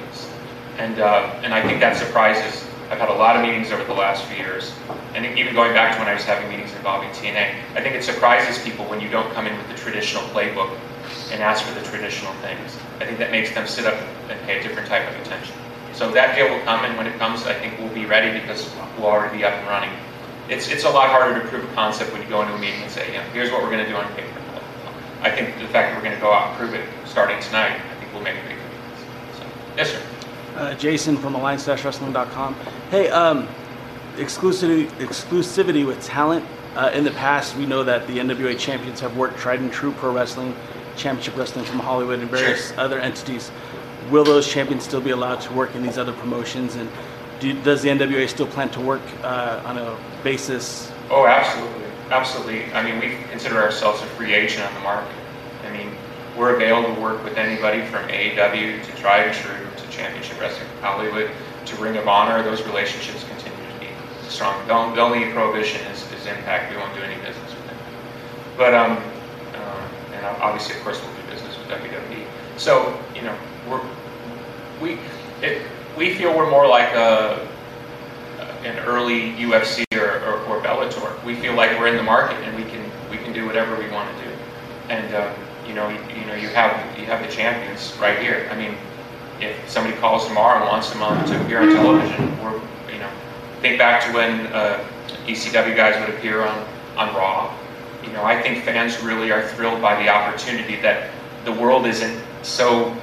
And, 0.79 1.01
uh, 1.01 1.41
and 1.43 1.53
I 1.53 1.63
think 1.63 1.81
that 1.81 1.97
surprises. 1.97 2.65
I've 2.91 2.99
had 2.99 3.11
a 3.11 3.15
lot 3.15 3.37
of 3.37 3.43
meetings 3.43 3.71
over 3.71 3.85
the 3.85 3.93
last 3.93 4.25
few 4.25 4.39
years, 4.39 4.73
and 5.15 5.27
even 5.39 5.53
going 5.53 5.75
back 5.75 5.93
to 5.95 5.99
when 5.99 6.09
I 6.09 6.15
was 6.15 6.25
having 6.25 6.49
meetings 6.49 6.73
involving 6.73 7.11
TNA, 7.11 7.53
I 7.75 7.83
think 7.83 7.95
it 7.95 8.03
surprises 8.03 8.63
people 8.63 8.87
when 8.87 9.01
you 9.01 9.11
don't 9.11 9.31
come 9.35 9.47
in 9.47 9.57
with 9.59 9.69
the 9.69 9.75
traditional 9.75 10.23
playbook 10.31 10.75
and 11.31 11.43
ask 11.43 11.65
for 11.65 11.75
the 11.79 11.85
traditional 11.85 12.33
things. 12.35 12.79
I 13.01 13.05
think 13.05 13.19
that 13.19 13.31
makes 13.31 13.53
them 13.53 13.67
sit 13.67 13.85
up 13.85 13.95
and 14.31 14.41
pay 14.47 14.61
a 14.61 14.63
different 14.63 14.89
type 14.89 15.07
of 15.07 15.21
attention. 15.21 15.55
So 15.93 16.11
that 16.13 16.37
deal 16.37 16.49
will 16.49 16.65
come, 16.65 16.85
and 16.85 16.97
when 16.97 17.07
it 17.07 17.19
comes, 17.19 17.43
I 17.43 17.55
think 17.55 17.79
we'll 17.79 17.93
be 17.93 18.07
ready 18.07 18.39
because 18.41 18.73
we'll 18.97 19.09
already 19.09 19.39
be 19.39 19.45
up 19.45 19.53
and 19.53 19.67
running. 19.67 19.91
It's, 20.49 20.69
it's 20.69 20.85
a 20.85 20.91
lot 20.91 21.11
harder 21.11 21.43
to 21.43 21.47
prove 21.49 21.65
a 21.65 21.75
concept 21.75 22.13
when 22.13 22.23
you 22.23 22.29
go 22.29 22.41
into 22.41 22.55
a 22.55 22.59
meeting 22.59 22.81
and 22.81 22.91
say, 22.91 23.13
yeah, 23.13 23.25
here's 23.31 23.51
what 23.51 23.63
we're 23.63 23.71
going 23.71 23.85
to 23.85 23.91
do 23.91 23.97
on 23.97 24.11
paper. 24.15 24.41
I 25.21 25.31
think 25.31 25.59
the 25.59 25.67
fact 25.67 25.91
that 25.91 25.97
we're 25.97 26.05
going 26.05 26.15
to 26.15 26.21
go 26.21 26.33
out 26.33 26.51
and 26.51 26.57
prove 26.57 26.73
it 26.73 26.89
starting 27.05 27.43
tonight, 27.43 27.75
I 27.75 27.95
think 28.01 28.15
will 28.15 28.23
make 28.23 28.37
a 28.37 28.49
big 28.49 28.57
difference. 28.57 29.39
So, 29.39 29.45
yes, 29.77 29.91
sir. 29.91 30.18
Uh, 30.59 30.75
Jason 30.75 31.17
from 31.17 31.37
alliance-wrestling.com. 31.37 32.55
Hey, 32.91 33.09
um, 33.11 33.47
exclusivity, 34.17 34.89
exclusivity 34.99 35.87
with 35.87 36.03
talent. 36.03 36.45
Uh, 36.75 36.91
in 36.93 37.05
the 37.05 37.13
past, 37.13 37.57
we 37.57 37.65
know 37.65 37.85
that 37.85 38.09
the 38.09 38.19
NWA 38.19 38.59
champions 38.59 38.99
have 38.99 39.17
worked 39.17 39.39
tried 39.39 39.61
and 39.61 39.71
true 39.71 39.93
pro 39.93 40.13
wrestling, 40.13 40.57
championship 40.97 41.37
wrestling 41.37 41.65
from 41.65 41.79
Hollywood 41.79 42.19
and 42.19 42.29
various 42.29 42.77
other 42.77 42.99
entities. 42.99 43.53
Will 44.11 44.25
those 44.25 44.49
champions 44.49 44.83
still 44.83 45.01
be 45.01 45.11
allowed 45.11 45.41
to 45.43 45.53
work 45.53 45.77
in 45.77 45.83
these 45.85 45.97
other 45.97 46.13
promotions? 46.13 46.75
And 46.75 46.91
do, 47.39 47.53
does 47.63 47.83
the 47.83 47.91
NWA 47.91 48.29
still 48.29 48.49
plan 48.49 48.69
to 48.71 48.81
work 48.81 49.03
uh, 49.23 49.63
on 49.65 49.79
a 49.79 49.97
basis? 50.25 50.91
Oh, 51.09 51.25
absolutely. 51.25 51.87
Absolutely. 52.11 52.73
I 52.73 52.83
mean, 52.83 52.99
we 52.99 53.17
consider 53.31 53.63
ourselves 53.63 54.03
a 54.03 54.07
free 54.07 54.35
agent 54.35 54.67
on 54.67 54.75
the 54.75 54.81
market. 54.81 55.15
I 55.65 55.71
mean, 55.71 55.93
we're 56.37 56.57
available 56.57 56.97
to 56.97 57.01
work 57.01 57.23
with 57.23 57.37
anybody 57.37 57.87
from 57.87 58.09
AEW 58.09 58.85
to 58.85 58.97
Tried 58.97 59.29
and 59.29 59.37
True 59.37 59.68
Championship 59.99 60.41
Wrestling 60.41 60.69
from 60.69 60.81
Hollywood 60.81 61.31
to 61.67 61.77
Ring 61.77 61.97
of 61.97 62.07
Honor. 62.07 62.43
Those 62.43 62.63
relationships 62.63 63.25
continue 63.25 63.59
to 63.75 63.81
be 63.81 63.89
strong. 64.29 64.65
The 64.67 64.73
only 65.03 65.31
prohibition 65.33 65.85
is, 65.91 66.01
is 66.13 66.27
impact. 66.27 66.71
We 66.73 66.79
won't 66.79 66.95
do 66.95 67.03
any 67.03 67.17
business 67.17 67.51
with 67.53 67.67
them. 67.67 67.77
But 68.57 68.75
um, 68.75 68.99
uh, 69.55 70.39
obviously, 70.41 70.77
of 70.77 70.83
course, 70.83 71.01
we'll 71.03 71.15
do 71.17 71.31
business 71.33 71.59
with 71.59 71.67
WWE. 71.67 72.25
So, 72.57 72.97
you 73.15 73.23
know, 73.23 73.37
we're 73.69 73.83
we 74.81 74.99
it, 75.43 75.67
we 75.97 76.15
feel 76.15 76.37
we're 76.37 76.51
more 76.51 76.69
like 76.69 76.95
a 76.95 77.49
an 78.65 78.79
early 78.81 79.33
UFC 79.33 79.85
or, 79.97 80.21
or, 80.25 80.41
or 80.47 80.63
Bellator. 80.63 81.25
We 81.25 81.37
feel 81.37 81.55
like 81.55 81.79
we're 81.79 81.89
in 81.89 81.97
the 81.97 82.03
market 82.03 82.37
and 82.45 82.57
we 82.57 82.71
can 82.71 82.91
we 83.11 83.17
can 83.17 83.33
do 83.33 83.47
whatever 83.47 83.77
we 83.77 83.89
want 83.91 84.17
to 84.17 84.25
do. 84.25 84.31
And 84.89 85.15
um, 85.15 85.35
you 85.67 85.75
know, 85.75 85.89
you, 85.89 85.99
you 86.21 86.27
know, 86.27 86.35
you 86.35 86.49
have 86.49 86.99
you 86.99 87.07
have 87.07 87.25
the 87.25 87.33
champions 87.33 87.97
right 88.01 88.19
here. 88.19 88.49
I 88.53 88.57
mean, 88.57 88.77
if 89.41 89.69
somebody 89.69 89.97
calls 89.97 90.27
tomorrow 90.27 90.61
and 90.61 90.69
wants 90.69 90.91
them 90.91 91.03
on 91.03 91.27
to 91.27 91.43
appear 91.43 91.61
on 91.61 91.69
television, 91.71 92.39
or 92.41 92.61
you 92.93 92.99
know, 92.99 93.11
think 93.61 93.79
back 93.79 94.05
to 94.07 94.13
when 94.13 94.47
uh, 94.49 94.85
ECW 95.27 95.77
guys 95.77 95.99
would 96.01 96.15
appear 96.15 96.43
on 96.43 96.69
on 96.97 97.15
Raw. 97.15 97.57
You 98.05 98.13
know, 98.13 98.25
I 98.25 98.41
think 98.41 98.65
fans 98.65 99.03
really 99.03 99.31
are 99.31 99.47
thrilled 99.49 99.83
by 99.83 100.01
the 100.03 100.09
opportunity 100.09 100.77
that 100.83 101.11
the 101.45 101.53
world 101.53 101.87
isn't 101.87 102.21
so 102.43 102.97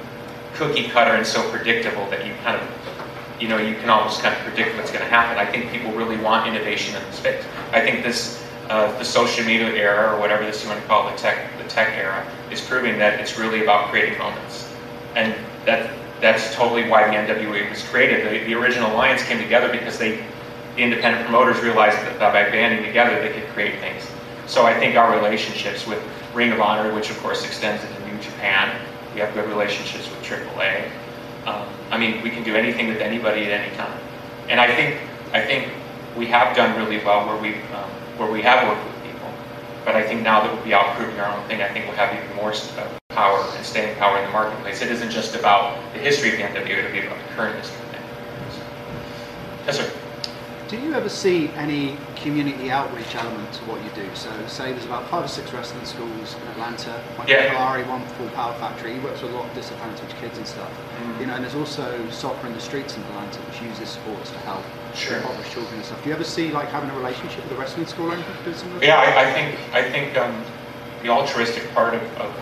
cookie 0.54 0.88
cutter 0.88 1.12
and 1.12 1.26
so 1.26 1.48
predictable 1.50 2.08
that 2.10 2.26
you 2.26 2.32
kind 2.42 2.60
of 2.60 2.68
you 3.40 3.48
know, 3.48 3.58
you 3.58 3.74
can 3.76 3.90
almost 3.90 4.22
kind 4.22 4.34
of 4.34 4.40
predict 4.42 4.76
what's 4.76 4.90
going 4.90 5.04
to 5.04 5.10
happen. 5.10 5.38
I 5.38 5.50
think 5.50 5.70
people 5.70 5.92
really 5.92 6.16
want 6.16 6.48
innovation 6.48 6.96
in 6.96 7.02
the 7.02 7.12
space. 7.12 7.44
I 7.72 7.80
think 7.80 8.02
this, 8.02 8.42
uh, 8.68 8.96
the 8.98 9.04
social 9.04 9.44
media 9.44 9.68
era, 9.68 10.14
or 10.14 10.20
whatever 10.20 10.44
this 10.44 10.62
you 10.62 10.70
want 10.70 10.80
to 10.80 10.86
call 10.86 11.08
it, 11.08 11.12
the 11.12 11.18
tech, 11.18 11.58
the 11.58 11.68
tech 11.68 11.94
era, 11.94 12.26
is 12.50 12.60
proving 12.60 12.98
that 12.98 13.20
it's 13.20 13.38
really 13.38 13.62
about 13.62 13.90
creating 13.90 14.18
moments, 14.18 14.72
and 15.14 15.34
that 15.66 15.90
that's 16.20 16.54
totally 16.54 16.88
why 16.88 17.08
the 17.08 17.14
NWA 17.14 17.68
was 17.68 17.82
created. 17.88 18.26
The, 18.26 18.44
the 18.46 18.54
original 18.54 18.92
alliance 18.92 19.22
came 19.22 19.38
together 19.38 19.70
because 19.70 19.98
they, 19.98 20.24
the 20.74 20.82
independent 20.82 21.26
promoters, 21.26 21.62
realized 21.62 21.98
that 21.98 22.18
by 22.18 22.32
banding 22.50 22.84
together 22.84 23.20
they 23.20 23.32
could 23.38 23.48
create 23.50 23.78
things. 23.80 24.08
So 24.46 24.64
I 24.64 24.78
think 24.78 24.96
our 24.96 25.14
relationships 25.14 25.86
with 25.86 26.02
Ring 26.34 26.52
of 26.52 26.60
Honor, 26.60 26.94
which 26.94 27.10
of 27.10 27.18
course 27.18 27.44
extends 27.44 27.84
into 27.84 28.12
New 28.12 28.20
Japan, 28.22 28.80
we 29.14 29.20
have 29.20 29.34
good 29.34 29.48
relationships 29.48 30.08
with 30.10 30.22
AAA. 30.22 30.90
Um, 31.46 31.66
I 31.90 31.98
mean, 31.98 32.22
we 32.22 32.30
can 32.30 32.42
do 32.42 32.54
anything 32.54 32.88
with 32.88 33.00
anybody 33.00 33.44
at 33.46 33.52
any 33.52 33.74
time. 33.76 33.98
And 34.48 34.60
I 34.60 34.74
think 34.74 35.00
I 35.32 35.44
think 35.44 35.72
we 36.16 36.26
have 36.26 36.56
done 36.56 36.76
really 36.78 37.04
well 37.04 37.26
where 37.26 37.40
we 37.40 37.54
um, 37.72 37.90
where 38.18 38.30
we 38.30 38.42
have 38.42 38.66
worked 38.68 38.84
with. 38.84 38.95
But 39.86 39.94
I 39.94 40.02
think 40.02 40.22
now 40.22 40.40
that 40.42 40.52
we'll 40.52 40.64
be 40.64 40.74
out 40.74 40.96
proving 40.96 41.16
our 41.20 41.32
own 41.32 41.46
thing, 41.46 41.62
I 41.62 41.68
think 41.68 41.86
we'll 41.86 41.94
have 41.94 42.12
even 42.12 42.34
more 42.34 42.50
uh, 42.50 42.88
power 43.10 43.38
and 43.56 43.64
staying 43.64 43.96
power 43.98 44.18
in 44.18 44.24
the 44.24 44.32
marketplace. 44.32 44.82
It 44.82 44.90
isn't 44.90 45.10
just 45.10 45.36
about 45.36 45.80
the 45.92 46.00
history 46.00 46.32
of 46.32 46.38
the 46.38 46.42
NWA; 46.42 46.78
it'll 46.78 46.90
be 46.90 47.06
about 47.06 47.18
the 47.18 47.34
current 47.34 47.56
history 47.56 47.78
of 47.86 47.92
the 47.92 47.98
NWA. 47.98 48.06
Yes, 49.66 49.76
sir. 49.76 50.05
Do 50.68 50.76
you 50.80 50.94
ever 50.94 51.08
see 51.08 51.48
any 51.50 51.96
community 52.16 52.72
outreach 52.72 53.14
element 53.14 53.52
to 53.54 53.60
what 53.66 53.78
you 53.84 53.90
do? 53.94 54.08
So, 54.14 54.30
say 54.48 54.72
there's 54.72 54.84
about 54.84 55.08
five 55.08 55.24
or 55.24 55.28
six 55.28 55.52
wrestling 55.52 55.84
schools 55.84 56.34
in 56.34 56.48
Atlanta. 56.48 57.00
Mike 57.16 57.28
Yeah. 57.28 57.54
Kalari, 57.54 57.86
one 57.86 58.02
full 58.18 58.28
Power 58.30 58.52
Factory. 58.54 58.94
He 58.94 58.98
works 58.98 59.22
with 59.22 59.30
a 59.30 59.36
lot 59.36 59.46
of 59.48 59.54
disadvantaged 59.54 60.16
kids 60.20 60.36
and 60.38 60.46
stuff. 60.46 60.68
Mm. 61.04 61.20
You 61.20 61.26
know, 61.26 61.34
and 61.34 61.44
there's 61.44 61.54
also 61.54 61.86
soccer 62.10 62.48
in 62.48 62.52
the 62.52 62.60
streets 62.60 62.96
in 62.96 63.02
Atlanta, 63.04 63.38
which 63.42 63.62
uses 63.62 63.90
sports 63.90 64.30
to 64.32 64.38
help 64.40 64.64
Sure. 64.92 65.18
impoverished 65.18 65.52
children 65.52 65.76
and 65.76 65.84
stuff. 65.84 66.02
Do 66.02 66.08
you 66.08 66.14
ever 66.16 66.24
see 66.24 66.50
like 66.50 66.68
having 66.70 66.90
a 66.90 66.96
relationship 66.96 67.44
with 67.44 67.52
a 67.52 67.60
wrestling 67.60 67.86
school 67.86 68.10
or 68.10 68.14
anything 68.14 68.34
to 68.36 68.50
do 68.50 68.52
similar? 68.56 68.82
Yeah, 68.82 68.98
I, 68.98 69.22
I 69.22 69.32
think 69.32 69.58
I 69.72 69.82
think 69.88 70.16
um, 70.18 70.34
the 71.02 71.10
altruistic 71.10 71.72
part 71.74 71.94
of, 71.94 72.02
of 72.18 72.32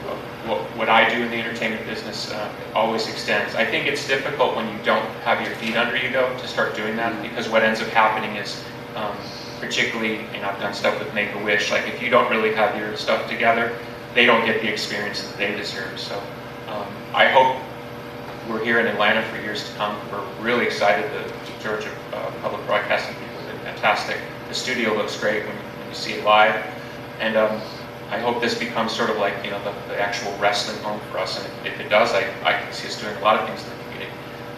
what, 0.47 0.61
what 0.77 0.89
I 0.89 1.09
do 1.09 1.23
in 1.23 1.31
the 1.31 1.37
entertainment 1.37 1.87
business 1.87 2.31
uh, 2.31 2.53
always 2.75 3.09
extends. 3.09 3.55
I 3.55 3.65
think 3.65 3.87
it's 3.87 4.07
difficult 4.07 4.57
when 4.57 4.67
you 4.71 4.83
don't 4.85 5.05
have 5.23 5.47
your 5.47 5.55
feet 5.57 5.77
under 5.77 5.97
you 5.97 6.11
though 6.11 6.37
to 6.39 6.47
start 6.49 6.77
doing 6.77 6.97
that 6.97 7.21
because 7.23 7.49
what 7.49 7.63
ends 7.63 7.81
up 7.81 7.89
happening 7.89 8.37
is, 8.37 8.63
um, 8.95 9.17
particularly, 9.61 10.19
know, 10.41 10.51
I've 10.51 10.61
done 10.61 10.75
stuff 10.75 10.99
with 10.99 11.13
Make 11.15 11.35
a 11.35 11.43
Wish. 11.43 11.71
Like 11.71 11.89
if 11.89 12.03
you 12.03 12.11
don't 12.11 12.31
really 12.31 12.55
have 12.55 12.79
your 12.79 12.97
stuff 12.97 13.29
together, 13.29 13.77
they 14.15 14.27
don't 14.27 14.45
get 14.45 14.61
the 14.61 14.69
experience 14.69 15.23
that 15.23 15.37
they 15.39 15.57
deserve. 15.57 15.99
So 15.99 16.19
um, 16.69 16.87
I 17.15 17.29
hope 17.29 17.61
we're 18.49 18.63
here 18.63 18.79
in 18.81 18.87
Atlanta 18.87 19.23
for 19.29 19.41
years 19.41 19.69
to 19.69 19.75
come. 19.77 19.99
We're 20.11 20.25
really 20.43 20.67
excited. 20.67 21.11
The 21.13 21.33
Georgia 21.63 21.91
uh, 22.13 22.31
Public 22.43 22.65
Broadcasting 22.67 23.15
people 23.15 23.37
have 23.37 23.53
been 23.53 23.65
fantastic. 23.73 24.19
The 24.49 24.55
studio 24.55 24.95
looks 24.95 25.19
great 25.19 25.47
when, 25.47 25.57
when 25.57 25.89
you 25.89 25.95
see 25.95 26.13
it 26.13 26.25
live, 26.25 26.55
and 27.21 27.37
um, 27.37 27.61
I 28.11 28.19
hope 28.19 28.41
this 28.41 28.59
becomes 28.59 28.93
sort 28.93 29.11
of 29.11 29.17
like 29.17 29.35
you 29.45 29.51
know 29.51 29.63
the, 29.65 29.73
the 29.89 30.01
actual 30.01 30.37
wrestling 30.39 30.83
home 30.83 31.01
for 31.11 31.19
us. 31.19 31.39
And 31.39 31.47
if, 31.67 31.75
if 31.75 31.81
it 31.81 31.89
does, 31.89 32.13
I, 32.13 32.29
I 32.45 32.61
can 32.61 32.73
see 32.73 32.89
us 32.89 33.01
doing 33.01 33.17
a 33.17 33.21
lot 33.21 33.41
of 33.41 33.49
things 33.49 33.63
in 33.63 33.71
the 33.71 33.85
community. 33.85 34.11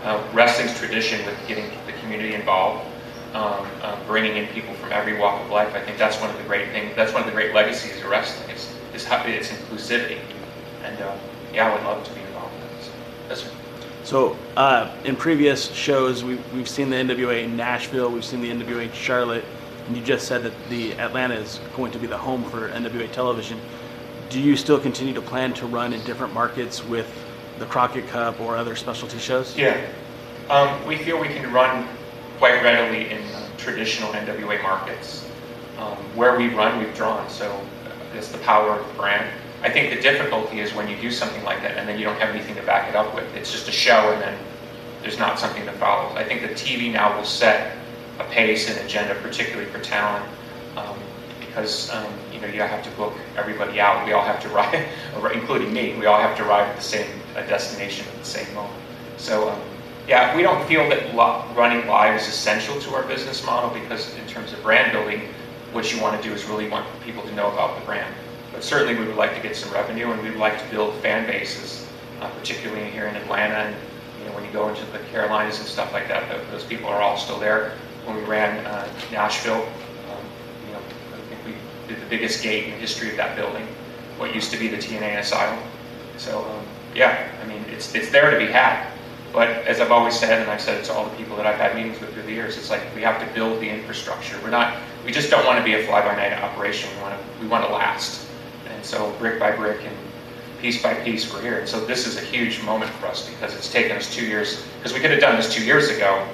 Uh, 0.04 0.22
wrestling's 0.32 0.76
tradition 0.78 1.24
with 1.26 1.36
getting 1.48 1.70
the 1.86 1.92
community 2.00 2.34
involved, 2.34 2.86
um, 3.34 3.66
uh, 3.82 3.98
bringing 4.06 4.36
in 4.36 4.46
people 4.48 4.74
from 4.74 4.92
every 4.92 5.18
walk 5.18 5.42
of 5.42 5.50
life. 5.50 5.74
I 5.74 5.80
think 5.80 5.98
that's 5.98 6.20
one 6.20 6.30
of 6.30 6.36
the 6.38 6.44
great 6.44 6.70
things. 6.70 6.94
That's 6.94 7.12
one 7.12 7.22
of 7.22 7.26
the 7.26 7.32
great 7.32 7.54
legacies 7.54 7.96
of 8.02 8.10
wrestling 8.10 8.46
is 8.96 9.04
how, 9.04 9.22
its 9.24 9.48
inclusivity. 9.48 10.18
And 10.82 11.00
uh, 11.00 11.16
yeah, 11.52 11.70
I 11.70 11.74
would 11.74 11.84
love 11.84 12.04
to 12.04 12.12
be 12.12 12.20
involved 12.20 12.54
in 12.54 12.60
this. 12.78 12.90
Yes, 13.28 13.42
sir. 13.42 13.50
So, 14.04 14.36
uh, 14.56 14.94
in 15.04 15.16
previous 15.16 15.70
shows, 15.72 16.24
we, 16.24 16.36
we've 16.54 16.68
seen 16.68 16.90
the 16.90 16.96
NWA 16.96 17.44
in 17.44 17.56
Nashville, 17.56 18.10
we've 18.10 18.24
seen 18.24 18.40
the 18.40 18.50
NWA 18.50 18.84
in 18.84 18.92
Charlotte, 18.92 19.44
you 19.92 20.02
just 20.02 20.26
said 20.26 20.42
that 20.42 20.52
the 20.68 20.92
Atlanta 20.94 21.34
is 21.34 21.60
going 21.76 21.92
to 21.92 21.98
be 21.98 22.06
the 22.06 22.18
home 22.18 22.44
for 22.44 22.68
NWA 22.70 23.10
television. 23.12 23.60
Do 24.30 24.40
you 24.40 24.56
still 24.56 24.80
continue 24.80 25.14
to 25.14 25.22
plan 25.22 25.54
to 25.54 25.66
run 25.66 25.92
in 25.92 26.02
different 26.04 26.34
markets 26.34 26.84
with 26.84 27.06
the 27.58 27.66
Crockett 27.66 28.08
Cup 28.08 28.40
or 28.40 28.56
other 28.56 28.74
specialty 28.74 29.18
shows? 29.18 29.56
Yeah. 29.56 29.86
Um, 30.50 30.84
we 30.86 30.96
feel 30.96 31.20
we 31.20 31.28
can 31.28 31.52
run 31.52 31.88
quite 32.38 32.62
readily 32.62 33.10
in 33.10 33.22
uh, 33.22 33.48
traditional 33.56 34.12
NWA 34.12 34.62
markets. 34.62 35.28
Um, 35.78 35.96
where 36.16 36.36
we 36.36 36.48
run, 36.48 36.78
we've 36.78 36.94
drawn, 36.94 37.28
so 37.28 37.60
it's 38.14 38.28
the 38.28 38.38
power 38.38 38.70
of 38.70 38.86
the 38.86 38.94
brand. 38.94 39.30
I 39.62 39.70
think 39.70 39.94
the 39.94 40.00
difficulty 40.00 40.60
is 40.60 40.74
when 40.74 40.88
you 40.88 40.96
do 41.00 41.10
something 41.10 41.42
like 41.44 41.62
that 41.62 41.76
and 41.76 41.88
then 41.88 41.98
you 41.98 42.04
don't 42.04 42.18
have 42.18 42.34
anything 42.34 42.54
to 42.56 42.62
back 42.62 42.88
it 42.88 42.96
up 42.96 43.14
with. 43.14 43.24
It's 43.34 43.52
just 43.52 43.68
a 43.68 43.72
show 43.72 44.12
and 44.12 44.20
then 44.20 44.38
there's 45.02 45.18
not 45.18 45.38
something 45.38 45.64
that 45.66 45.76
follows. 45.76 46.16
I 46.16 46.24
think 46.24 46.42
the 46.42 46.48
TV 46.48 46.92
now 46.92 47.16
will 47.16 47.24
set 47.24 47.76
a 48.18 48.24
pace 48.24 48.68
and 48.70 48.78
agenda, 48.84 49.14
particularly 49.16 49.70
for 49.70 49.80
talent, 49.80 50.24
um, 50.76 50.96
because 51.40 51.90
um, 51.90 52.12
you 52.32 52.40
know 52.40 52.46
you 52.46 52.60
have 52.60 52.82
to 52.84 52.90
book 52.90 53.14
everybody 53.36 53.80
out. 53.80 54.06
We 54.06 54.12
all 54.12 54.24
have 54.24 54.40
to 54.42 54.48
ride, 54.50 54.88
including 55.32 55.72
me. 55.72 55.96
We 55.98 56.06
all 56.06 56.20
have 56.20 56.36
to 56.38 56.46
arrive 56.46 56.68
at 56.68 56.76
the 56.76 56.82
same 56.82 57.06
destination 57.34 58.06
at 58.08 58.18
the 58.18 58.24
same 58.24 58.52
moment. 58.54 58.80
So 59.16 59.50
um, 59.50 59.60
yeah, 60.08 60.36
we 60.36 60.42
don't 60.42 60.66
feel 60.66 60.88
that 60.88 61.14
running 61.56 61.86
live 61.86 62.20
is 62.20 62.28
essential 62.28 62.78
to 62.80 62.94
our 62.94 63.02
business 63.04 63.44
model 63.44 63.70
because 63.70 64.14
in 64.16 64.26
terms 64.26 64.52
of 64.52 64.62
brand 64.62 64.92
building, 64.92 65.22
what 65.72 65.92
you 65.92 66.00
want 66.00 66.20
to 66.20 66.28
do 66.28 66.34
is 66.34 66.44
really 66.44 66.68
want 66.68 66.86
people 67.02 67.22
to 67.22 67.34
know 67.34 67.50
about 67.52 67.78
the 67.78 67.84
brand. 67.84 68.14
But 68.52 68.62
certainly 68.62 68.98
we 68.98 69.06
would 69.06 69.16
like 69.16 69.34
to 69.34 69.42
get 69.42 69.56
some 69.56 69.72
revenue 69.72 70.12
and 70.12 70.22
we 70.22 70.30
would 70.30 70.38
like 70.38 70.62
to 70.62 70.70
build 70.70 70.94
fan 71.02 71.26
bases, 71.26 71.86
uh, 72.20 72.30
particularly 72.30 72.90
here 72.90 73.06
in 73.06 73.16
Atlanta 73.16 73.74
and 74.26 74.34
when 74.34 74.44
you 74.44 74.50
go 74.52 74.68
into 74.68 74.84
the 74.86 74.98
Carolinas 75.10 75.58
and 75.58 75.66
stuff 75.66 75.92
like 75.92 76.08
that, 76.08 76.28
those 76.50 76.64
people 76.64 76.88
are 76.88 77.00
all 77.00 77.16
still 77.16 77.38
there. 77.38 77.72
When 78.06 78.16
we 78.16 78.22
ran 78.22 78.64
uh, 78.64 78.88
Nashville, 79.12 79.62
um, 79.62 80.24
you 80.66 80.72
know, 80.72 80.80
I 81.12 81.18
think 81.28 81.40
we 81.44 81.54
did 81.92 82.02
the 82.02 82.08
biggest 82.08 82.42
gate 82.42 82.64
in 82.64 82.70
the 82.70 82.76
history 82.76 83.10
of 83.10 83.16
that 83.16 83.36
building, 83.36 83.66
what 84.16 84.34
used 84.34 84.50
to 84.52 84.56
be 84.56 84.68
the 84.68 84.78
TNA 84.78 85.18
Asylum. 85.18 85.58
So 86.16 86.44
um, 86.44 86.64
yeah, 86.94 87.28
I 87.42 87.46
mean 87.46 87.62
it's 87.68 87.94
it's 87.94 88.10
there 88.10 88.30
to 88.30 88.38
be 88.38 88.46
had. 88.46 88.92
But 89.32 89.48
as 89.66 89.80
I've 89.80 89.90
always 89.90 90.18
said, 90.18 90.40
and 90.40 90.50
I've 90.50 90.62
said 90.62 90.80
it 90.80 90.84
to 90.86 90.94
all 90.94 91.04
the 91.04 91.14
people 91.14 91.36
that 91.36 91.46
I've 91.46 91.58
had 91.58 91.74
meetings 91.74 92.00
with 92.00 92.14
through 92.14 92.22
the 92.22 92.32
years, 92.32 92.56
it's 92.56 92.70
like 92.70 92.82
we 92.94 93.02
have 93.02 93.20
to 93.20 93.34
build 93.34 93.60
the 93.60 93.68
infrastructure. 93.68 94.38
We're 94.42 94.48
not, 94.48 94.78
we 95.04 95.12
just 95.12 95.30
don't 95.30 95.44
want 95.44 95.58
to 95.58 95.64
be 95.64 95.74
a 95.74 95.84
fly-by-night 95.84 96.32
operation. 96.42 96.88
We 96.96 97.02
want 97.02 97.20
to, 97.20 97.42
we 97.42 97.46
want 97.46 97.66
to 97.66 97.70
last. 97.70 98.26
And 98.70 98.82
so 98.82 99.12
brick 99.18 99.38
by 99.38 99.54
brick 99.54 99.84
and 99.84 99.94
piece 100.58 100.82
by 100.82 100.94
piece, 100.94 101.30
we're 101.30 101.42
here. 101.42 101.58
And 101.58 101.68
so 101.68 101.84
this 101.84 102.06
is 102.06 102.16
a 102.16 102.22
huge 102.22 102.62
moment 102.62 102.90
for 102.92 103.08
us 103.08 103.28
because 103.28 103.54
it's 103.54 103.70
taken 103.70 103.96
us 103.96 104.14
two 104.14 104.24
years. 104.24 104.64
Because 104.78 104.94
we 104.94 105.00
could 105.00 105.10
have 105.10 105.20
done 105.20 105.36
this 105.36 105.52
two 105.52 105.64
years 105.64 105.90
ago, 105.90 106.26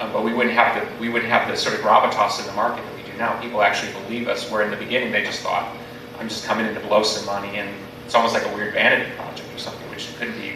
um, 0.00 0.12
but 0.12 0.24
we 0.24 0.32
wouldn't 0.32 0.54
have 0.54 0.74
the 0.74 1.00
we 1.00 1.08
wouldn't 1.10 1.30
have 1.30 1.48
the 1.48 1.56
sort 1.56 1.74
of 1.74 1.82
gravitas 1.82 2.40
in 2.40 2.46
the 2.46 2.52
market 2.52 2.82
that 2.82 2.96
we 2.96 3.10
do 3.10 3.16
now. 3.18 3.38
People 3.40 3.62
actually 3.62 3.92
believe 4.02 4.28
us. 4.28 4.50
Where 4.50 4.62
in 4.62 4.70
the 4.70 4.76
beginning 4.76 5.12
they 5.12 5.22
just 5.22 5.40
thought, 5.40 5.76
I'm 6.18 6.28
just 6.28 6.44
coming 6.44 6.66
in 6.66 6.74
to 6.74 6.80
blow 6.80 7.02
some 7.02 7.26
money, 7.26 7.58
and 7.58 7.68
it's 8.06 8.14
almost 8.14 8.34
like 8.34 8.44
a 8.44 8.54
weird 8.54 8.74
vanity 8.74 9.10
project 9.16 9.54
or 9.54 9.58
something, 9.58 9.88
which 9.90 10.08
couldn't 10.18 10.38
be 10.40 10.54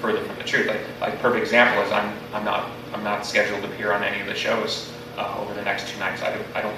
further 0.00 0.22
from 0.24 0.36
the 0.36 0.44
truth. 0.44 0.66
Like, 0.66 0.80
like 1.00 1.18
perfect 1.20 1.42
example 1.44 1.82
is 1.84 1.92
I'm 1.92 2.12
I'm 2.34 2.44
not 2.44 2.70
I'm 2.92 3.04
not 3.04 3.24
scheduled 3.24 3.62
to 3.62 3.72
appear 3.72 3.92
on 3.92 4.02
any 4.02 4.20
of 4.20 4.26
the 4.26 4.34
shows 4.34 4.92
uh, 5.16 5.36
over 5.38 5.54
the 5.54 5.62
next 5.62 5.88
two 5.88 5.98
nights. 6.00 6.22
I 6.22 6.32
don't 6.32 6.46
I 6.56 6.62
don't 6.62 6.76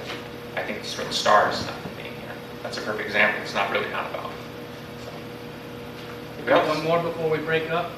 I 0.55 0.63
think 0.63 0.79
it's 0.79 0.93
for 0.93 1.03
the 1.03 1.13
stars, 1.13 1.65
not 1.65 1.75
for 1.81 1.89
me. 1.97 2.09
You 2.09 2.27
know? 2.27 2.35
That's 2.61 2.77
a 2.77 2.81
perfect 2.81 3.07
example. 3.07 3.41
It's 3.41 3.55
not 3.55 3.71
really 3.71 3.89
not 3.89 4.09
about. 4.11 4.29
me. 4.29 4.35
We 6.39 6.49
got 6.49 6.67
one 6.67 6.83
more 6.83 7.01
before 7.01 7.29
we 7.29 7.37
break 7.39 7.71
up. 7.71 7.91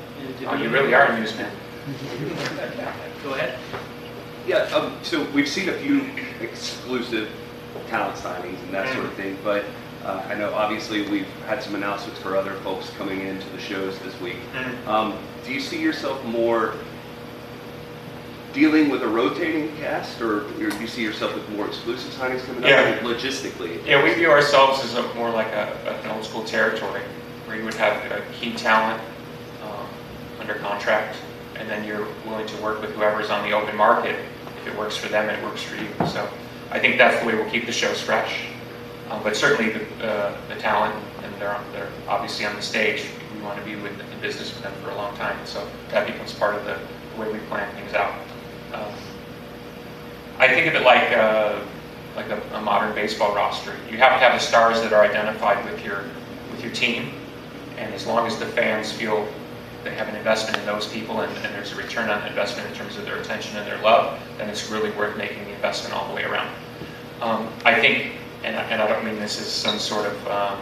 Oh, 0.48 0.56
you 0.56 0.70
really 0.70 0.94
are 0.94 1.06
a 1.08 1.20
newsman. 1.20 1.52
Go 3.24 3.34
ahead. 3.34 3.60
Yeah, 4.48 4.58
um, 4.76 4.98
so 5.02 5.24
we've 5.32 5.48
seen 5.48 5.70
a 5.70 5.74
few 5.74 6.06
exclusive 6.42 7.30
talent 7.90 8.16
signings 8.18 8.60
and 8.64 8.74
that 8.74 8.92
sort 8.94 9.06
of 9.06 9.14
thing, 9.14 9.38
but 9.44 9.66
uh, 10.04 10.24
I 10.30 10.36
know 10.36 10.54
obviously 10.54 11.08
we've 11.10 11.28
had 11.48 11.62
some 11.64 11.76
announcements 11.76 12.20
for 12.20 12.36
other 12.38 12.54
folks 12.56 12.90
coming 12.92 13.22
into 13.22 13.48
the 13.50 13.60
shows 13.60 13.98
this 14.00 14.20
week. 14.22 14.38
Um, 14.88 15.18
do 15.46 15.54
you 15.54 15.60
see 15.60 15.82
yourself 15.82 16.24
more 16.26 16.74
dealing 18.54 18.90
with 18.90 19.02
a 19.04 19.08
rotating 19.08 19.76
cast, 19.78 20.22
or, 20.22 20.46
or 20.46 20.70
do 20.70 20.80
you 20.80 20.88
see 20.88 21.04
yourself 21.04 21.34
with 21.36 21.48
more 21.50 21.68
exclusive 21.68 22.12
signings 22.14 22.46
coming 22.46 22.64
up 22.64 22.70
Yeah. 22.70 23.00
logistically? 23.00 23.86
Yeah, 23.86 24.02
we 24.04 24.14
view 24.14 24.30
ourselves 24.32 24.84
as 24.84 24.96
a, 24.96 25.14
more 25.16 25.30
like 25.30 25.48
a, 25.48 26.00
an 26.04 26.12
old 26.12 26.24
school 26.24 26.44
territory. 26.44 27.02
where 27.48 27.58
you 27.58 27.66
would 27.66 27.74
have 27.76 28.10
a 28.12 28.24
key 28.34 28.54
talent 28.54 29.02
um, 29.64 29.86
under 30.40 30.56
contract, 30.56 31.18
and 31.58 31.70
then 31.70 31.84
you're 31.86 32.08
willing 32.26 32.48
to 32.48 32.58
work 32.62 32.80
with 32.82 32.92
whoever's 32.92 33.30
on 33.30 33.44
the 33.48 33.56
open 33.56 33.76
market. 33.76 34.18
It 34.66 34.78
works 34.78 34.98
for 34.98 35.08
them, 35.08 35.30
it 35.30 35.44
works 35.44 35.62
for 35.62 35.76
you. 35.76 35.88
So 36.08 36.28
I 36.72 36.80
think 36.80 36.98
that's 36.98 37.22
the 37.22 37.28
way 37.28 37.36
we'll 37.36 37.50
keep 37.50 37.66
the 37.66 37.72
shows 37.72 38.02
fresh. 38.02 38.48
Um, 39.10 39.22
but 39.24 39.36
certainly 39.36 39.72
the, 39.72 40.06
uh, 40.06 40.38
the 40.48 40.56
talent, 40.56 40.96
and 41.24 41.34
they're, 41.36 41.60
they're 41.72 41.92
obviously 42.08 42.46
on 42.46 42.56
the 42.56 42.62
stage, 42.62 43.06
we 43.36 43.42
want 43.42 43.60
to 43.60 43.66
be 43.66 43.76
with, 43.76 43.92
in 44.00 44.20
business 44.20 44.54
with 44.54 44.64
them 44.64 44.74
for 44.84 44.90
a 44.90 44.96
long 44.96 45.16
time. 45.16 45.38
So 45.46 45.68
that 45.90 46.08
becomes 46.08 46.34
part 46.34 46.56
of 46.56 46.66
the, 46.66 46.80
the 47.14 47.22
way 47.22 47.32
we 47.32 47.40
plan 47.48 47.74
things 47.76 47.94
out. 47.94 48.14
Um, 48.74 48.92
I 50.38 50.48
think 50.48 50.68
of 50.68 50.76
it 50.76 50.84
like 50.84 51.12
uh, 51.14 51.62
like 52.16 52.30
a, 52.30 52.42
a, 52.54 52.62
modern 52.62 52.94
baseball 52.96 53.36
roster. 53.36 53.74
You 53.90 53.98
have 53.98 54.20
to 54.20 54.26
have 54.26 54.34
the 54.34 54.46
stars 54.46 54.82
that 54.82 54.92
are 54.92 55.04
identified 55.04 55.64
with 55.70 55.84
your 55.84 56.04
with 56.52 56.62
your 56.62 56.74
team, 56.74 57.14
and 57.78 57.94
as 57.94 58.06
long 58.06 58.28
as 58.28 58.38
the 58.38 58.46
fans 58.46 58.92
feel 58.92 59.28
they 59.86 59.94
have 59.94 60.10
an 60.10 60.16
investment 60.16 60.58
in 60.58 60.66
those 60.66 60.88
people 60.88 61.22
and, 61.22 61.32
and 61.38 61.54
there's 61.54 61.72
a 61.72 61.76
return 61.76 62.10
on 62.10 62.28
investment 62.28 62.68
in 62.68 62.76
terms 62.76 62.98
of 62.98 63.06
their 63.06 63.18
attention 63.18 63.56
and 63.58 63.66
their 63.66 63.82
love, 63.82 64.20
then 64.38 64.50
it's 64.50 64.70
really 64.70 64.92
worth 64.92 65.16
making 65.16 65.46
the 65.46 65.54
investment 65.54 65.96
all 65.96 66.08
the 66.10 66.14
way 66.14 66.24
around. 66.24 66.54
Um, 67.22 67.48
I 67.64 67.80
think, 67.80 68.14
and, 68.44 68.56
and 68.56 68.82
I 68.82 68.88
don't 68.88 69.06
mean 69.06 69.20
this 69.20 69.40
as 69.40 69.48
some 69.48 69.80
sort 69.80 70.08
of 70.08 70.28
um, 70.28 70.60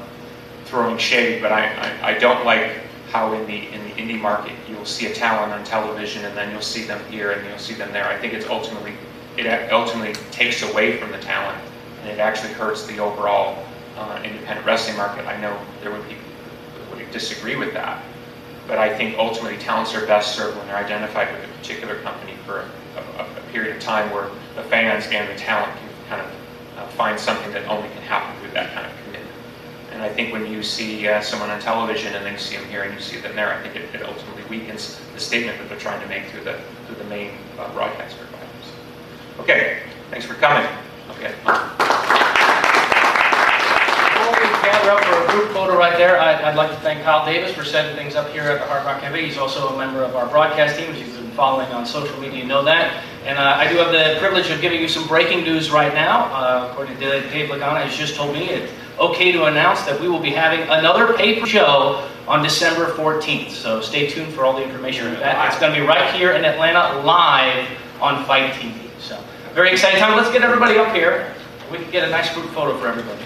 throwing 0.65 0.97
shade, 0.97 1.41
but 1.41 1.51
I, 1.51 1.67
I, 1.73 2.09
I 2.09 2.19
don't 2.19 2.45
like 2.45 2.81
how 3.09 3.31
in 3.33 3.45
the 3.45 3.67
in 3.71 3.83
the 3.83 3.91
indie 3.91 4.19
market 4.19 4.53
you'll 4.67 4.85
see 4.85 5.05
a 5.05 5.13
talent 5.13 5.53
on 5.53 5.63
television 5.63 6.25
and 6.25 6.35
then 6.35 6.51
you'll 6.51 6.61
see 6.61 6.83
them 6.83 6.99
here 7.11 7.31
and 7.31 7.47
you'll 7.47 7.59
see 7.59 7.75
them 7.75 7.93
there. 7.93 8.05
I 8.05 8.17
think 8.17 8.33
it's 8.33 8.47
ultimately 8.47 8.95
it 9.37 9.71
ultimately 9.71 10.13
takes 10.31 10.63
away 10.63 10.97
from 10.97 11.11
the 11.11 11.19
talent 11.19 11.61
and 12.01 12.09
it 12.09 12.19
actually 12.19 12.53
hurts 12.53 12.87
the 12.87 12.97
overall 12.97 13.63
uh, 13.97 14.19
independent 14.23 14.65
wrestling 14.65 14.97
market. 14.97 15.27
I 15.27 15.39
know 15.39 15.55
there 15.81 15.91
would 15.91 16.07
be 16.09 16.15
would 16.91 17.11
disagree 17.11 17.55
with 17.55 17.73
that, 17.73 18.03
but 18.67 18.77
I 18.77 18.95
think 18.95 19.17
ultimately 19.17 19.57
talents 19.57 19.93
are 19.93 20.05
best 20.05 20.35
served 20.35 20.57
when 20.57 20.67
they're 20.67 20.77
identified 20.77 21.31
with 21.33 21.43
a 21.43 21.53
particular 21.57 21.95
company 22.01 22.33
for 22.45 22.61
a, 22.61 23.21
a, 23.21 23.23
a 23.23 23.41
period 23.51 23.75
of 23.75 23.81
time 23.81 24.11
where 24.11 24.29
the 24.55 24.63
fans 24.63 25.05
and 25.07 25.29
the 25.29 25.35
talent 25.39 25.71
can 25.77 25.89
kind 26.09 26.21
of 26.21 26.31
uh, 26.77 26.87
find 26.89 27.19
something 27.19 27.51
that 27.51 27.67
only 27.67 27.89
can 27.89 28.01
happen 28.03 28.39
through 28.41 28.51
that 28.51 28.73
kind 28.73 28.85
of 28.85 28.93
commitment. 29.03 29.35
And 29.91 30.01
I 30.01 30.09
think 30.09 30.33
when 30.33 30.45
you 30.51 30.63
see 30.63 31.07
uh, 31.07 31.21
someone 31.21 31.49
on 31.49 31.59
television 31.59 32.15
and 32.15 32.25
then 32.25 32.33
you 32.33 32.39
see 32.39 32.57
them 32.57 32.67
here 32.69 32.83
and 32.83 32.93
you 32.93 32.99
see 32.99 33.19
them 33.19 33.35
there, 33.35 33.53
I 33.53 33.61
think 33.61 33.75
it, 33.75 33.93
it 33.93 34.03
ultimately 34.03 34.43
weakens 34.49 34.99
the 35.13 35.19
statement 35.19 35.57
that 35.59 35.69
they're 35.69 35.79
trying 35.79 36.01
to 36.01 36.07
make 36.07 36.25
through 36.27 36.43
the 36.43 36.59
through 36.87 36.95
the 36.95 37.05
main 37.05 37.31
uh, 37.59 37.71
broadcaster. 37.73 38.25
Okay, 39.39 39.79
thanks 40.11 40.25
for 40.25 40.35
coming. 40.35 40.67
Okay. 41.09 42.22
Gather 44.43 44.91
up 44.91 45.03
for 45.03 45.23
a 45.23 45.31
group 45.31 45.51
photo 45.53 45.77
right 45.77 45.97
there, 45.97 46.19
I'd, 46.19 46.41
I'd, 46.41 46.55
like 46.55 46.69
to 46.69 46.75
thank 46.77 47.03
Kyle 47.03 47.25
Davis 47.25 47.53
for 47.53 47.63
setting 47.63 47.95
things 47.95 48.15
up 48.15 48.29
here 48.31 48.43
at 48.43 48.59
the 48.59 48.65
Hard 48.65 48.85
Rock 48.85 49.01
Cafe. 49.01 49.25
He's 49.25 49.37
also 49.37 49.69
a 49.69 49.77
member 49.77 50.03
of 50.03 50.15
our 50.15 50.27
broadcast 50.27 50.77
team, 50.77 50.89
which 50.89 50.99
you've 50.99 51.15
been 51.15 51.31
following 51.31 51.67
on 51.69 51.85
social 51.85 52.19
media, 52.19 52.39
you 52.39 52.45
know 52.45 52.63
that. 52.63 53.03
And 53.25 53.37
uh, 53.37 53.55
I 53.57 53.71
do 53.71 53.77
have 53.77 53.91
the 53.91 54.19
privilege 54.19 54.49
of 54.49 54.59
giving 54.61 54.81
you 54.81 54.87
some 54.87 55.07
breaking 55.07 55.43
news 55.43 55.71
right 55.71 55.93
now. 55.93 56.25
Uh, 56.33 56.69
according 56.69 56.97
to 56.99 57.21
Dave 57.29 57.49
Lagana, 57.49 57.85
he's 57.85 57.97
just 57.97 58.15
told 58.15 58.33
me 58.33 58.49
it's 58.49 58.71
okay 58.99 59.31
to 59.31 59.45
announce 59.45 59.83
that 59.83 59.99
we 59.99 60.07
will 60.07 60.19
be 60.19 60.31
having 60.31 60.61
another 60.69 61.13
paper 61.13 61.45
show 61.45 62.07
on 62.27 62.43
December 62.43 62.87
14th. 62.93 63.49
So 63.49 63.81
stay 63.81 64.07
tuned 64.07 64.33
for 64.33 64.45
all 64.45 64.53
the 64.55 64.63
information 64.63 65.07
on 65.07 65.13
that. 65.15 65.47
It's 65.51 65.59
going 65.59 65.73
to 65.73 65.79
be 65.79 65.85
right 65.85 66.13
here 66.13 66.33
in 66.33 66.45
Atlanta, 66.45 66.99
live 66.99 67.67
on 68.01 68.25
FITE 68.25 68.53
TV. 68.53 68.89
So 68.99 69.21
very 69.53 69.71
exciting 69.71 69.99
time. 69.99 70.15
Let's 70.15 70.31
get 70.31 70.41
everybody 70.41 70.77
up 70.77 70.93
here. 70.93 71.33
We 71.71 71.77
can 71.77 71.91
get 71.91 72.07
a 72.07 72.11
nice 72.11 72.33
group 72.33 72.49
photo 72.51 72.77
for 72.77 72.87
everybody. 72.87 73.23